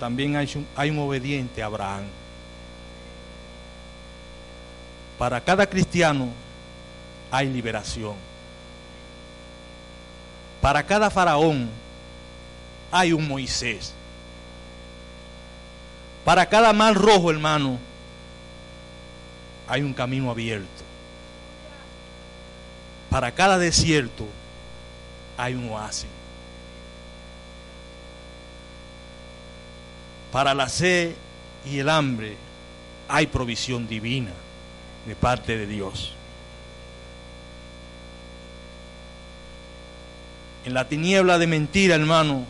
también 0.00 0.36
hay 0.36 0.50
un, 0.56 0.66
hay 0.74 0.90
un 0.90 0.98
obediente 0.98 1.62
Abraham. 1.62 2.04
Para 5.18 5.40
cada 5.40 5.66
cristiano 5.66 6.30
hay 7.30 7.48
liberación. 7.48 8.14
Para 10.60 10.84
cada 10.84 11.10
faraón 11.10 11.70
hay 12.90 13.12
un 13.12 13.26
Moisés. 13.26 13.92
Para 16.24 16.46
cada 16.46 16.72
mal 16.72 16.94
rojo, 16.94 17.30
hermano, 17.30 17.78
hay 19.72 19.80
un 19.80 19.94
camino 19.94 20.30
abierto. 20.30 20.84
Para 23.08 23.32
cada 23.32 23.56
desierto 23.56 24.26
hay 25.38 25.54
un 25.54 25.70
oasis. 25.70 26.10
Para 30.30 30.52
la 30.52 30.68
sed 30.68 31.14
y 31.64 31.78
el 31.78 31.88
hambre 31.88 32.36
hay 33.08 33.28
provisión 33.28 33.88
divina 33.88 34.32
de 35.06 35.16
parte 35.16 35.56
de 35.56 35.66
Dios. 35.66 36.12
En 40.66 40.74
la 40.74 40.86
tiniebla 40.86 41.38
de 41.38 41.46
mentira, 41.46 41.94
hermano, 41.94 42.44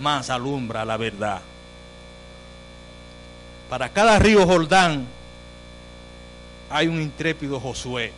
más 0.00 0.28
alumbra 0.28 0.84
la 0.84 0.98
verdad. 0.98 1.40
Para 3.70 3.88
cada 3.88 4.18
río 4.18 4.46
Jordán 4.46 5.16
hay 6.70 6.88
un 6.88 7.00
intrépido 7.00 7.60
Josué. 7.60 8.12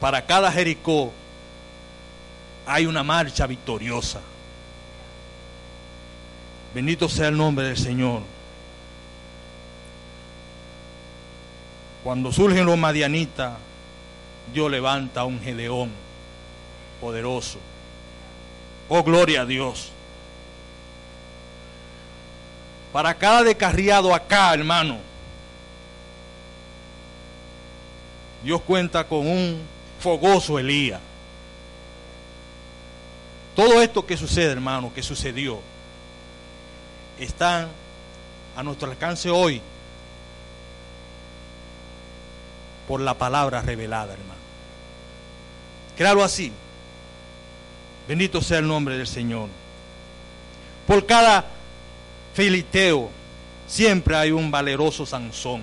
Para 0.00 0.24
cada 0.24 0.50
Jericó 0.52 1.12
hay 2.66 2.86
una 2.86 3.02
marcha 3.02 3.46
victoriosa. 3.46 4.20
Bendito 6.74 7.08
sea 7.08 7.28
el 7.28 7.36
nombre 7.36 7.66
del 7.66 7.76
Señor. 7.76 8.22
Cuando 12.04 12.32
surgen 12.32 12.66
los 12.66 12.76
madianitas, 12.76 13.54
Dios 14.52 14.70
levanta 14.70 15.22
a 15.22 15.24
un 15.24 15.40
Gedeón 15.40 15.90
poderoso. 17.00 17.58
Oh, 18.88 19.02
gloria 19.02 19.42
a 19.42 19.46
Dios. 19.46 19.90
Para 22.92 23.14
cada 23.14 23.42
descarriado 23.42 24.14
acá, 24.14 24.54
hermano, 24.54 24.98
Dios 28.46 28.62
cuenta 28.62 29.08
con 29.08 29.26
un 29.26 29.60
fogoso 29.98 30.56
Elías. 30.56 31.00
Todo 33.56 33.82
esto 33.82 34.06
que 34.06 34.16
sucede, 34.16 34.52
hermano, 34.52 34.94
que 34.94 35.02
sucedió, 35.02 35.58
están 37.18 37.66
a 38.54 38.62
nuestro 38.62 38.88
alcance 38.88 39.28
hoy 39.30 39.60
por 42.86 43.00
la 43.00 43.14
palabra 43.14 43.62
revelada, 43.62 44.12
hermano. 44.12 44.40
Créalo 45.96 46.22
así. 46.22 46.52
Bendito 48.06 48.40
sea 48.40 48.58
el 48.58 48.68
nombre 48.68 48.96
del 48.96 49.08
Señor. 49.08 49.48
Por 50.86 51.04
cada 51.04 51.46
filisteo 52.32 53.10
siempre 53.66 54.14
hay 54.14 54.30
un 54.30 54.52
valeroso 54.52 55.04
Sansón. 55.04 55.62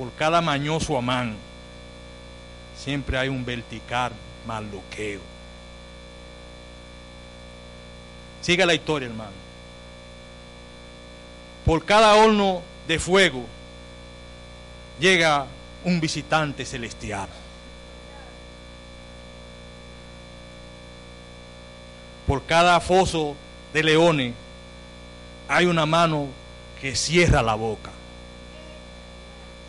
Por 0.00 0.10
cada 0.14 0.40
mañoso 0.40 0.96
Amán 0.96 1.36
siempre 2.74 3.18
hay 3.18 3.28
un 3.28 3.44
vertical 3.44 4.12
maluqueo. 4.46 5.20
Siga 8.40 8.64
la 8.64 8.72
historia, 8.72 9.08
hermano. 9.08 9.36
Por 11.66 11.84
cada 11.84 12.14
horno 12.14 12.62
de 12.88 12.98
fuego 12.98 13.44
llega 14.98 15.44
un 15.84 16.00
visitante 16.00 16.64
celestial. 16.64 17.28
Por 22.26 22.46
cada 22.46 22.80
foso 22.80 23.36
de 23.74 23.82
leones 23.82 24.32
hay 25.46 25.66
una 25.66 25.84
mano 25.84 26.28
que 26.80 26.96
cierra 26.96 27.42
la 27.42 27.54
boca. 27.54 27.90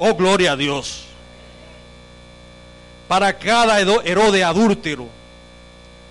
Oh, 0.04 0.16
gloria 0.16 0.54
a 0.54 0.56
Dios. 0.56 1.04
Para 3.08 3.38
cada 3.38 3.80
Herode 3.80 4.43
adúltero 4.43 5.08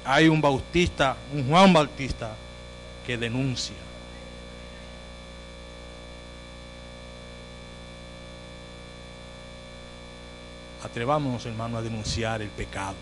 hay 0.05 0.29
un 0.29 0.41
bautista, 0.41 1.17
un 1.35 1.49
Juan 1.49 1.73
Bautista 1.73 2.37
que 3.05 3.19
denuncia. 3.19 3.75
Atrevámonos, 10.85 11.45
hermano, 11.47 11.77
a 11.79 11.83
denunciar 11.83 12.43
el 12.43 12.49
pecado, 12.51 12.95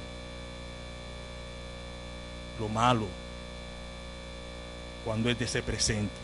lo 2.58 2.66
malo, 2.70 3.08
cuando 5.04 5.28
este 5.28 5.46
se 5.46 5.62
presente. 5.62 6.16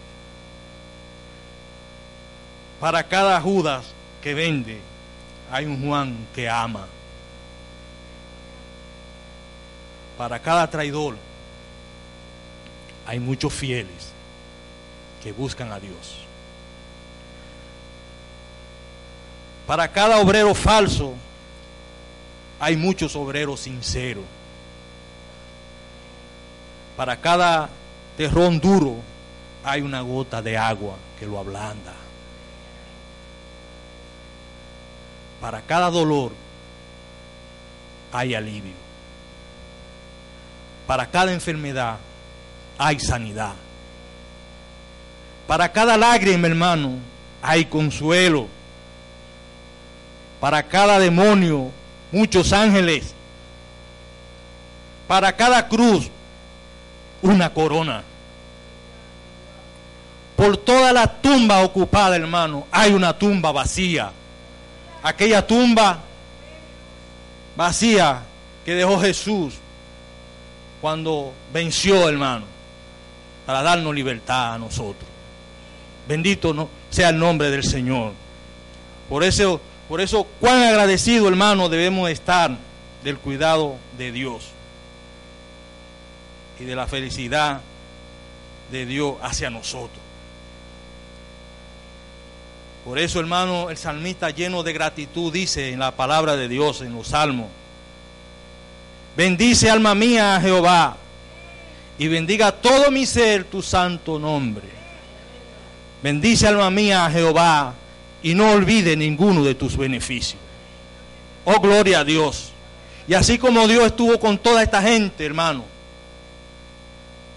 Para 2.80 3.06
cada 3.06 3.38
Judas 3.42 3.92
que 4.24 4.32
vende, 4.32 4.80
hay 5.52 5.66
un 5.66 5.86
Juan 5.86 6.26
que 6.34 6.48
ama. 6.48 6.86
Para 10.16 10.40
cada 10.40 10.66
traidor, 10.70 11.18
hay 13.06 13.20
muchos 13.20 13.52
fieles 13.52 14.12
que 15.22 15.30
buscan 15.30 15.70
a 15.72 15.78
Dios. 15.78 16.24
Para 19.66 19.88
cada 19.88 20.18
obrero 20.18 20.54
falso, 20.54 21.12
hay 22.58 22.76
muchos 22.76 23.14
obreros 23.16 23.60
sinceros. 23.60 24.24
Para 26.96 27.20
cada 27.20 27.68
terrón 28.16 28.58
duro 28.58 28.96
hay 29.62 29.82
una 29.82 30.00
gota 30.00 30.40
de 30.40 30.56
agua 30.56 30.96
que 31.18 31.26
lo 31.26 31.38
ablanda. 31.38 31.92
Para 35.44 35.60
cada 35.60 35.90
dolor 35.90 36.32
hay 38.10 38.34
alivio. 38.34 38.72
Para 40.86 41.04
cada 41.04 41.34
enfermedad 41.34 41.98
hay 42.78 42.98
sanidad. 42.98 43.52
Para 45.46 45.70
cada 45.70 45.98
lágrima, 45.98 46.46
hermano, 46.46 46.92
hay 47.42 47.66
consuelo. 47.66 48.48
Para 50.40 50.62
cada 50.62 50.98
demonio 50.98 51.70
muchos 52.10 52.50
ángeles. 52.54 53.12
Para 55.06 55.30
cada 55.36 55.68
cruz, 55.68 56.08
una 57.20 57.52
corona. 57.52 58.02
Por 60.36 60.56
toda 60.56 60.90
la 60.94 61.06
tumba 61.06 61.62
ocupada, 61.62 62.16
hermano, 62.16 62.66
hay 62.72 62.94
una 62.94 63.18
tumba 63.18 63.52
vacía. 63.52 64.10
Aquella 65.04 65.46
tumba 65.46 66.00
vacía 67.54 68.22
que 68.64 68.74
dejó 68.74 68.98
Jesús 68.98 69.54
cuando 70.80 71.32
venció, 71.52 72.08
hermano, 72.08 72.46
para 73.46 73.62
darnos 73.62 73.94
libertad 73.94 74.54
a 74.54 74.58
nosotros. 74.58 75.08
Bendito 76.08 76.68
sea 76.90 77.10
el 77.10 77.18
nombre 77.20 77.50
del 77.52 77.62
Señor. 77.62 78.12
Por 79.08 79.22
eso 79.22 79.60
por 79.88 80.00
eso, 80.00 80.24
cuán 80.40 80.62
agradecido, 80.62 81.28
hermano, 81.28 81.68
debemos 81.68 82.08
estar 82.10 82.56
del 83.02 83.18
cuidado 83.18 83.76
de 83.98 84.12
Dios 84.12 84.46
y 86.58 86.64
de 86.64 86.74
la 86.74 86.86
felicidad 86.86 87.60
de 88.72 88.86
Dios 88.86 89.16
hacia 89.22 89.50
nosotros. 89.50 90.03
Por 92.84 92.98
eso, 92.98 93.18
hermano, 93.18 93.70
el 93.70 93.78
salmista 93.78 94.28
lleno 94.28 94.62
de 94.62 94.74
gratitud 94.74 95.32
dice 95.32 95.70
en 95.72 95.78
la 95.78 95.92
palabra 95.92 96.36
de 96.36 96.48
Dios, 96.48 96.82
en 96.82 96.94
los 96.94 97.08
salmos, 97.08 97.48
bendice 99.16 99.70
alma 99.70 99.94
mía 99.94 100.36
a 100.36 100.40
Jehová 100.40 100.96
y 101.98 102.08
bendiga 102.08 102.52
todo 102.52 102.90
mi 102.90 103.06
ser 103.06 103.44
tu 103.44 103.62
santo 103.62 104.18
nombre. 104.18 104.68
Bendice 106.02 106.46
alma 106.46 106.70
mía 106.70 107.06
a 107.06 107.10
Jehová 107.10 107.74
y 108.22 108.34
no 108.34 108.50
olvide 108.50 108.94
ninguno 108.96 109.42
de 109.42 109.54
tus 109.54 109.78
beneficios. 109.78 110.40
Oh, 111.46 111.60
gloria 111.60 112.00
a 112.00 112.04
Dios. 112.04 112.52
Y 113.08 113.14
así 113.14 113.38
como 113.38 113.66
Dios 113.66 113.86
estuvo 113.86 114.20
con 114.20 114.36
toda 114.36 114.62
esta 114.62 114.82
gente, 114.82 115.24
hermano, 115.24 115.64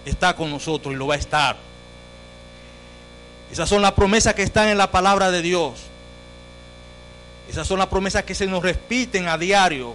está 0.04 0.34
con 0.34 0.50
nosotros 0.50 0.94
y 0.94 0.98
lo 0.98 1.06
va 1.06 1.14
a 1.14 1.18
estar. 1.18 1.56
Esas 3.50 3.68
son 3.68 3.82
las 3.82 3.92
promesas 3.92 4.34
que 4.34 4.42
están 4.42 4.68
en 4.68 4.78
la 4.78 4.90
palabra 4.90 5.30
de 5.30 5.42
Dios. 5.42 5.80
Esas 7.48 7.66
son 7.66 7.78
las 7.78 7.88
promesas 7.88 8.24
que 8.24 8.34
se 8.34 8.46
nos 8.46 8.62
repiten 8.62 9.26
a 9.26 9.38
diario 9.38 9.94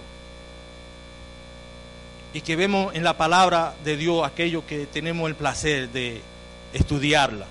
y 2.32 2.40
que 2.40 2.56
vemos 2.56 2.94
en 2.94 3.04
la 3.04 3.16
palabra 3.16 3.74
de 3.84 3.96
Dios 3.96 4.26
aquello 4.26 4.66
que 4.66 4.86
tenemos 4.86 5.28
el 5.28 5.36
placer 5.36 5.88
de 5.90 6.20
estudiarla 6.72 7.46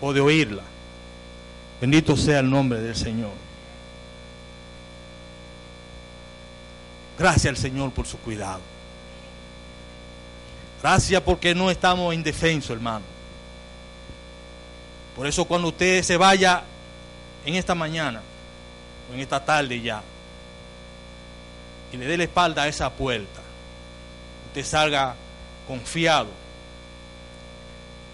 o 0.00 0.12
de 0.12 0.20
oírla. 0.20 0.62
Bendito 1.80 2.16
sea 2.16 2.40
el 2.40 2.50
nombre 2.50 2.80
del 2.80 2.96
Señor. 2.96 3.30
Gracias 7.16 7.46
al 7.46 7.56
Señor 7.56 7.92
por 7.92 8.06
su 8.06 8.18
cuidado. 8.18 8.60
Gracias 10.82 11.22
porque 11.22 11.54
no 11.54 11.70
estamos 11.70 12.12
indefensos, 12.12 12.70
hermano. 12.70 13.11
Por 15.16 15.26
eso 15.26 15.44
cuando 15.44 15.68
usted 15.68 16.02
se 16.02 16.16
vaya 16.16 16.62
en 17.44 17.54
esta 17.54 17.74
mañana 17.74 18.22
o 19.10 19.14
en 19.14 19.20
esta 19.20 19.44
tarde 19.44 19.80
ya 19.80 20.02
y 21.92 21.96
le 21.96 22.06
dé 22.06 22.16
la 22.16 22.24
espalda 22.24 22.62
a 22.62 22.68
esa 22.68 22.90
puerta, 22.90 23.40
usted 24.48 24.64
salga 24.64 25.14
confiado 25.66 26.30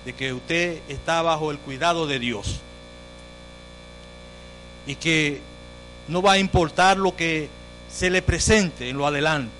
de 0.04 0.12
que 0.12 0.32
usted 0.32 0.80
está 0.88 1.22
bajo 1.22 1.52
el 1.52 1.58
cuidado 1.58 2.06
de 2.06 2.18
Dios 2.18 2.60
y 4.86 4.96
que 4.96 5.40
no 6.08 6.22
va 6.22 6.32
a 6.32 6.38
importar 6.38 6.96
lo 6.96 7.14
que 7.14 7.48
se 7.92 8.10
le 8.10 8.22
presente 8.22 8.88
en 8.88 8.96
lo 8.96 9.06
adelante. 9.06 9.52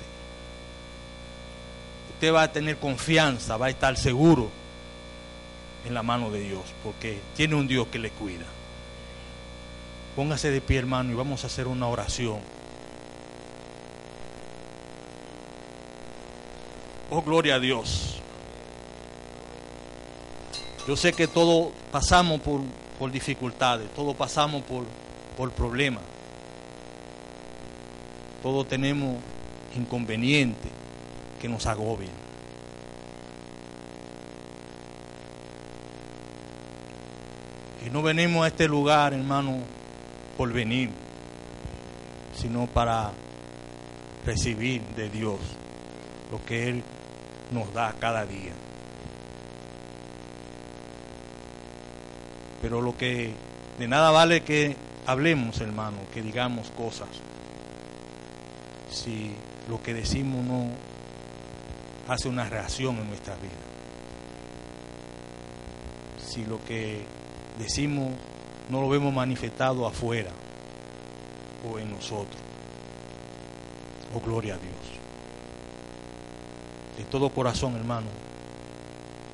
Usted 2.15 2.33
va 2.33 2.43
a 2.43 2.53
tener 2.53 2.79
confianza, 2.79 3.57
va 3.57 3.67
a 3.67 3.71
estar 3.71 3.97
seguro 3.97 4.51
en 5.85 5.95
la 5.95 6.03
mano 6.03 6.31
de 6.31 6.41
Dios, 6.41 6.63
porque 6.83 7.21
tiene 7.37 7.55
un 7.55 7.69
Dios 7.69 7.89
que 7.89 7.99
le 7.99 8.11
cuida. 8.11 8.45
Póngase 10.17 10.51
de 10.51 10.61
pie, 10.61 10.79
hermano, 10.79 11.13
y 11.13 11.15
vamos 11.15 11.45
a 11.45 11.47
hacer 11.47 11.67
una 11.67 11.87
oración. 11.87 12.41
Oh, 17.11 17.23
gloria 17.23 17.55
a 17.55 17.61
Dios. 17.61 18.21
Yo 20.87 20.97
sé 20.97 21.13
que 21.13 21.27
todos 21.27 21.73
pasamos 21.93 22.41
por, 22.41 22.61
por 22.99 23.11
dificultades, 23.11 23.93
todos 23.95 24.17
pasamos 24.17 24.63
por, 24.63 24.85
por 25.37 25.53
problemas. 25.53 26.03
Todos 28.43 28.69
tenemos 28.69 29.17
inconvenientes 29.77 30.71
que 31.41 31.49
nos 31.49 31.67
agobian. 31.67 32.28
Y 37.89 37.91
no 37.91 38.03
venimos 38.03 38.45
a 38.45 38.49
este 38.49 38.69
lugar, 38.69 39.15
hermano, 39.15 39.61
por 40.37 40.53
venir, 40.53 40.91
sino 42.37 42.67
para 42.67 43.13
recibir 44.27 44.83
de 44.95 45.09
Dios 45.09 45.39
lo 46.31 46.45
que 46.45 46.69
Él 46.69 46.83
nos 47.51 47.73
da 47.73 47.95
cada 47.99 48.27
día. 48.27 48.53
Pero 52.61 52.83
lo 52.83 52.95
que 52.95 53.33
de 53.79 53.89
nada 53.89 54.11
vale 54.11 54.43
que 54.43 54.77
hablemos, 55.07 55.59
hermano, 55.63 55.97
que 56.13 56.21
digamos 56.21 56.69
cosas, 56.73 57.09
si 58.91 59.31
lo 59.67 59.83
que 59.83 59.95
decimos 59.95 60.45
no 60.45 60.67
hace 62.07 62.29
una 62.29 62.51
reacción 62.51 62.99
en 62.99 63.09
nuestra 63.09 63.35
vida. 63.37 63.53
Si 66.23 66.45
lo 66.45 66.63
que 66.67 67.18
decimos 67.59 68.13
no 68.69 68.83
lo 68.83 68.89
vemos 68.89 69.13
manifestado 69.13 69.87
afuera 69.87 70.31
o 71.69 71.79
en 71.79 71.91
nosotros. 71.91 72.37
Oh, 74.15 74.21
gloria 74.21 74.55
a 74.55 74.59
Dios. 74.59 74.75
De 76.99 77.05
todo 77.05 77.31
corazón, 77.31 77.77
hermano, 77.77 78.09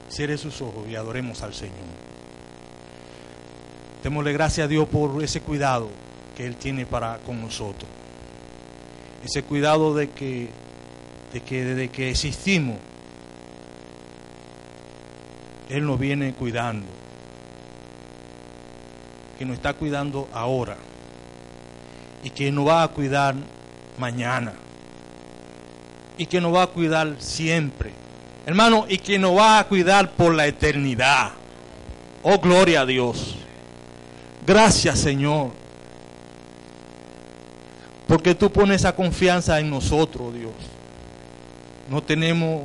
cierre 0.09 0.39
sus 0.39 0.61
ojos 0.63 0.87
y 0.89 0.95
adoremos 0.95 1.43
al 1.43 1.55
Señor. 1.55 2.05
Démosle 4.03 4.33
gracias 4.33 4.67
a 4.67 4.69
Dios 4.69 4.89
por 4.89 5.23
ese 5.23 5.41
cuidado 5.41 5.89
que 6.37 6.47
Él 6.47 6.57
tiene 6.57 6.87
para 6.87 7.19
con 7.19 7.41
nosotros. 7.41 7.89
Ese 9.25 9.43
cuidado 9.43 9.95
de 9.95 10.11
que, 10.11 10.49
de 11.33 11.41
que 11.41 11.65
desde 11.65 11.89
que 11.89 12.11
existimos, 12.11 12.77
Él 15.71 15.87
nos 15.87 15.99
viene 15.99 16.35
cuidando 16.35 17.04
que 19.39 19.45
nos 19.45 19.57
está 19.57 19.75
cuidando 19.75 20.29
ahora 20.33 20.77
y 22.23 22.31
que 22.31 22.51
nos 22.51 22.67
va 22.67 22.83
a 22.83 22.89
cuidar 22.89 23.35
mañana 23.99 24.53
y 26.17 26.27
que 26.27 26.41
nos 26.41 26.55
va 26.55 26.63
a 26.63 26.67
cuidar 26.69 27.17
siempre. 27.19 27.93
Hermano, 28.47 28.87
y 28.89 28.99
que 28.99 29.19
nos 29.19 29.37
va 29.37 29.59
a 29.59 29.65
cuidar 29.67 30.13
por 30.13 30.35
la 30.35 30.47
eternidad. 30.47 31.33
Oh, 32.23 32.39
gloria 32.39 32.83
a 32.83 32.87
Dios. 32.87 33.37
Gracias, 34.47 34.99
Señor. 34.99 35.51
Porque 38.07 38.35
tú 38.35 38.51
pones 38.51 38.83
esa 38.83 38.95
confianza 38.95 39.59
en 39.61 39.71
nosotros, 39.71 40.35
Dios. 40.35 40.53
No 41.89 42.03
tenemos 42.03 42.63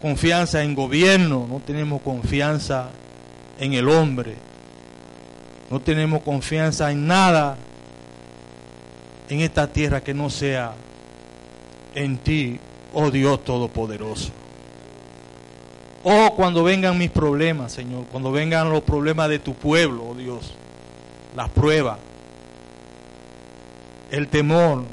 confianza 0.00 0.62
en 0.62 0.74
gobierno, 0.74 1.46
no 1.48 1.60
tenemos 1.60 2.00
confianza 2.02 2.90
en 3.58 3.74
el 3.74 3.88
hombre. 3.88 4.36
No 5.70 5.80
tenemos 5.80 6.22
confianza 6.22 6.90
en 6.90 7.06
nada 7.06 7.56
en 9.28 9.40
esta 9.40 9.66
tierra 9.66 10.02
que 10.02 10.14
no 10.14 10.30
sea 10.30 10.72
en 11.94 12.18
ti, 12.18 12.58
oh 12.94 13.10
Dios 13.10 13.44
Todopoderoso. 13.44 14.30
Oh, 16.04 16.32
cuando 16.34 16.62
vengan 16.62 16.96
mis 16.96 17.10
problemas, 17.10 17.72
Señor, 17.72 18.06
cuando 18.06 18.32
vengan 18.32 18.70
los 18.70 18.82
problemas 18.82 19.28
de 19.28 19.40
tu 19.40 19.54
pueblo, 19.54 20.06
oh 20.10 20.14
Dios, 20.14 20.54
las 21.36 21.50
pruebas, 21.50 21.98
el 24.10 24.28
temor, 24.28 24.84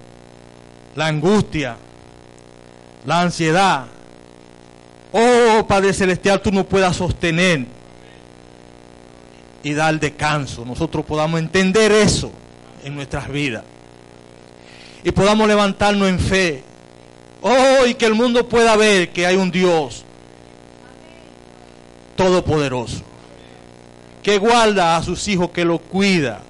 la 0.96 1.08
angustia, 1.08 1.78
la 3.06 3.22
ansiedad. 3.22 3.86
Oh, 5.14 5.66
Padre 5.66 5.94
Celestial, 5.94 6.42
tú 6.42 6.52
no 6.52 6.66
puedas 6.66 6.98
sostener 6.98 7.75
y 9.66 9.74
dar 9.74 9.99
descanso. 9.99 10.63
Nosotros 10.63 11.03
podamos 11.03 11.39
entender 11.39 11.91
eso 11.91 12.32
en 12.84 12.93
nuestras 12.93 13.28
vidas. 13.28 13.63
Y 15.03 15.09
podamos 15.09 15.47
levantarnos 15.47 16.07
en 16.07 16.20
fe. 16.20 16.63
Oh, 17.41 17.84
y 17.88 17.95
que 17.95 18.05
el 18.05 18.13
mundo 18.13 18.47
pueda 18.47 18.76
ver 18.76 19.09
que 19.09 19.26
hay 19.26 19.36
un 19.36 19.49
Dios 19.49 20.05
todopoderoso. 22.16 23.01
Que 24.22 24.38
guarda 24.38 24.97
a 24.97 25.01
sus 25.01 25.28
hijos, 25.28 25.49
que 25.49 25.66
los 25.66 25.82
cuida. 25.82 26.41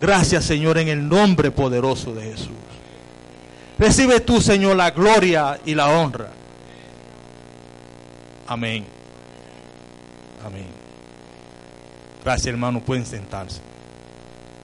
Gracias, 0.00 0.46
Señor, 0.46 0.78
en 0.78 0.88
el 0.88 1.06
nombre 1.06 1.50
poderoso 1.50 2.14
de 2.14 2.22
Jesús. 2.22 2.48
Recibe 3.78 4.20
tú, 4.20 4.40
Señor, 4.40 4.76
la 4.76 4.92
gloria 4.92 5.60
y 5.66 5.74
la 5.74 5.90
honra. 5.90 6.30
Amén. 8.46 8.95
Amén. 12.26 12.34
Gracias, 12.34 12.46
hermano. 12.46 12.80
Pueden 12.80 13.06
sentarse. 13.06 13.75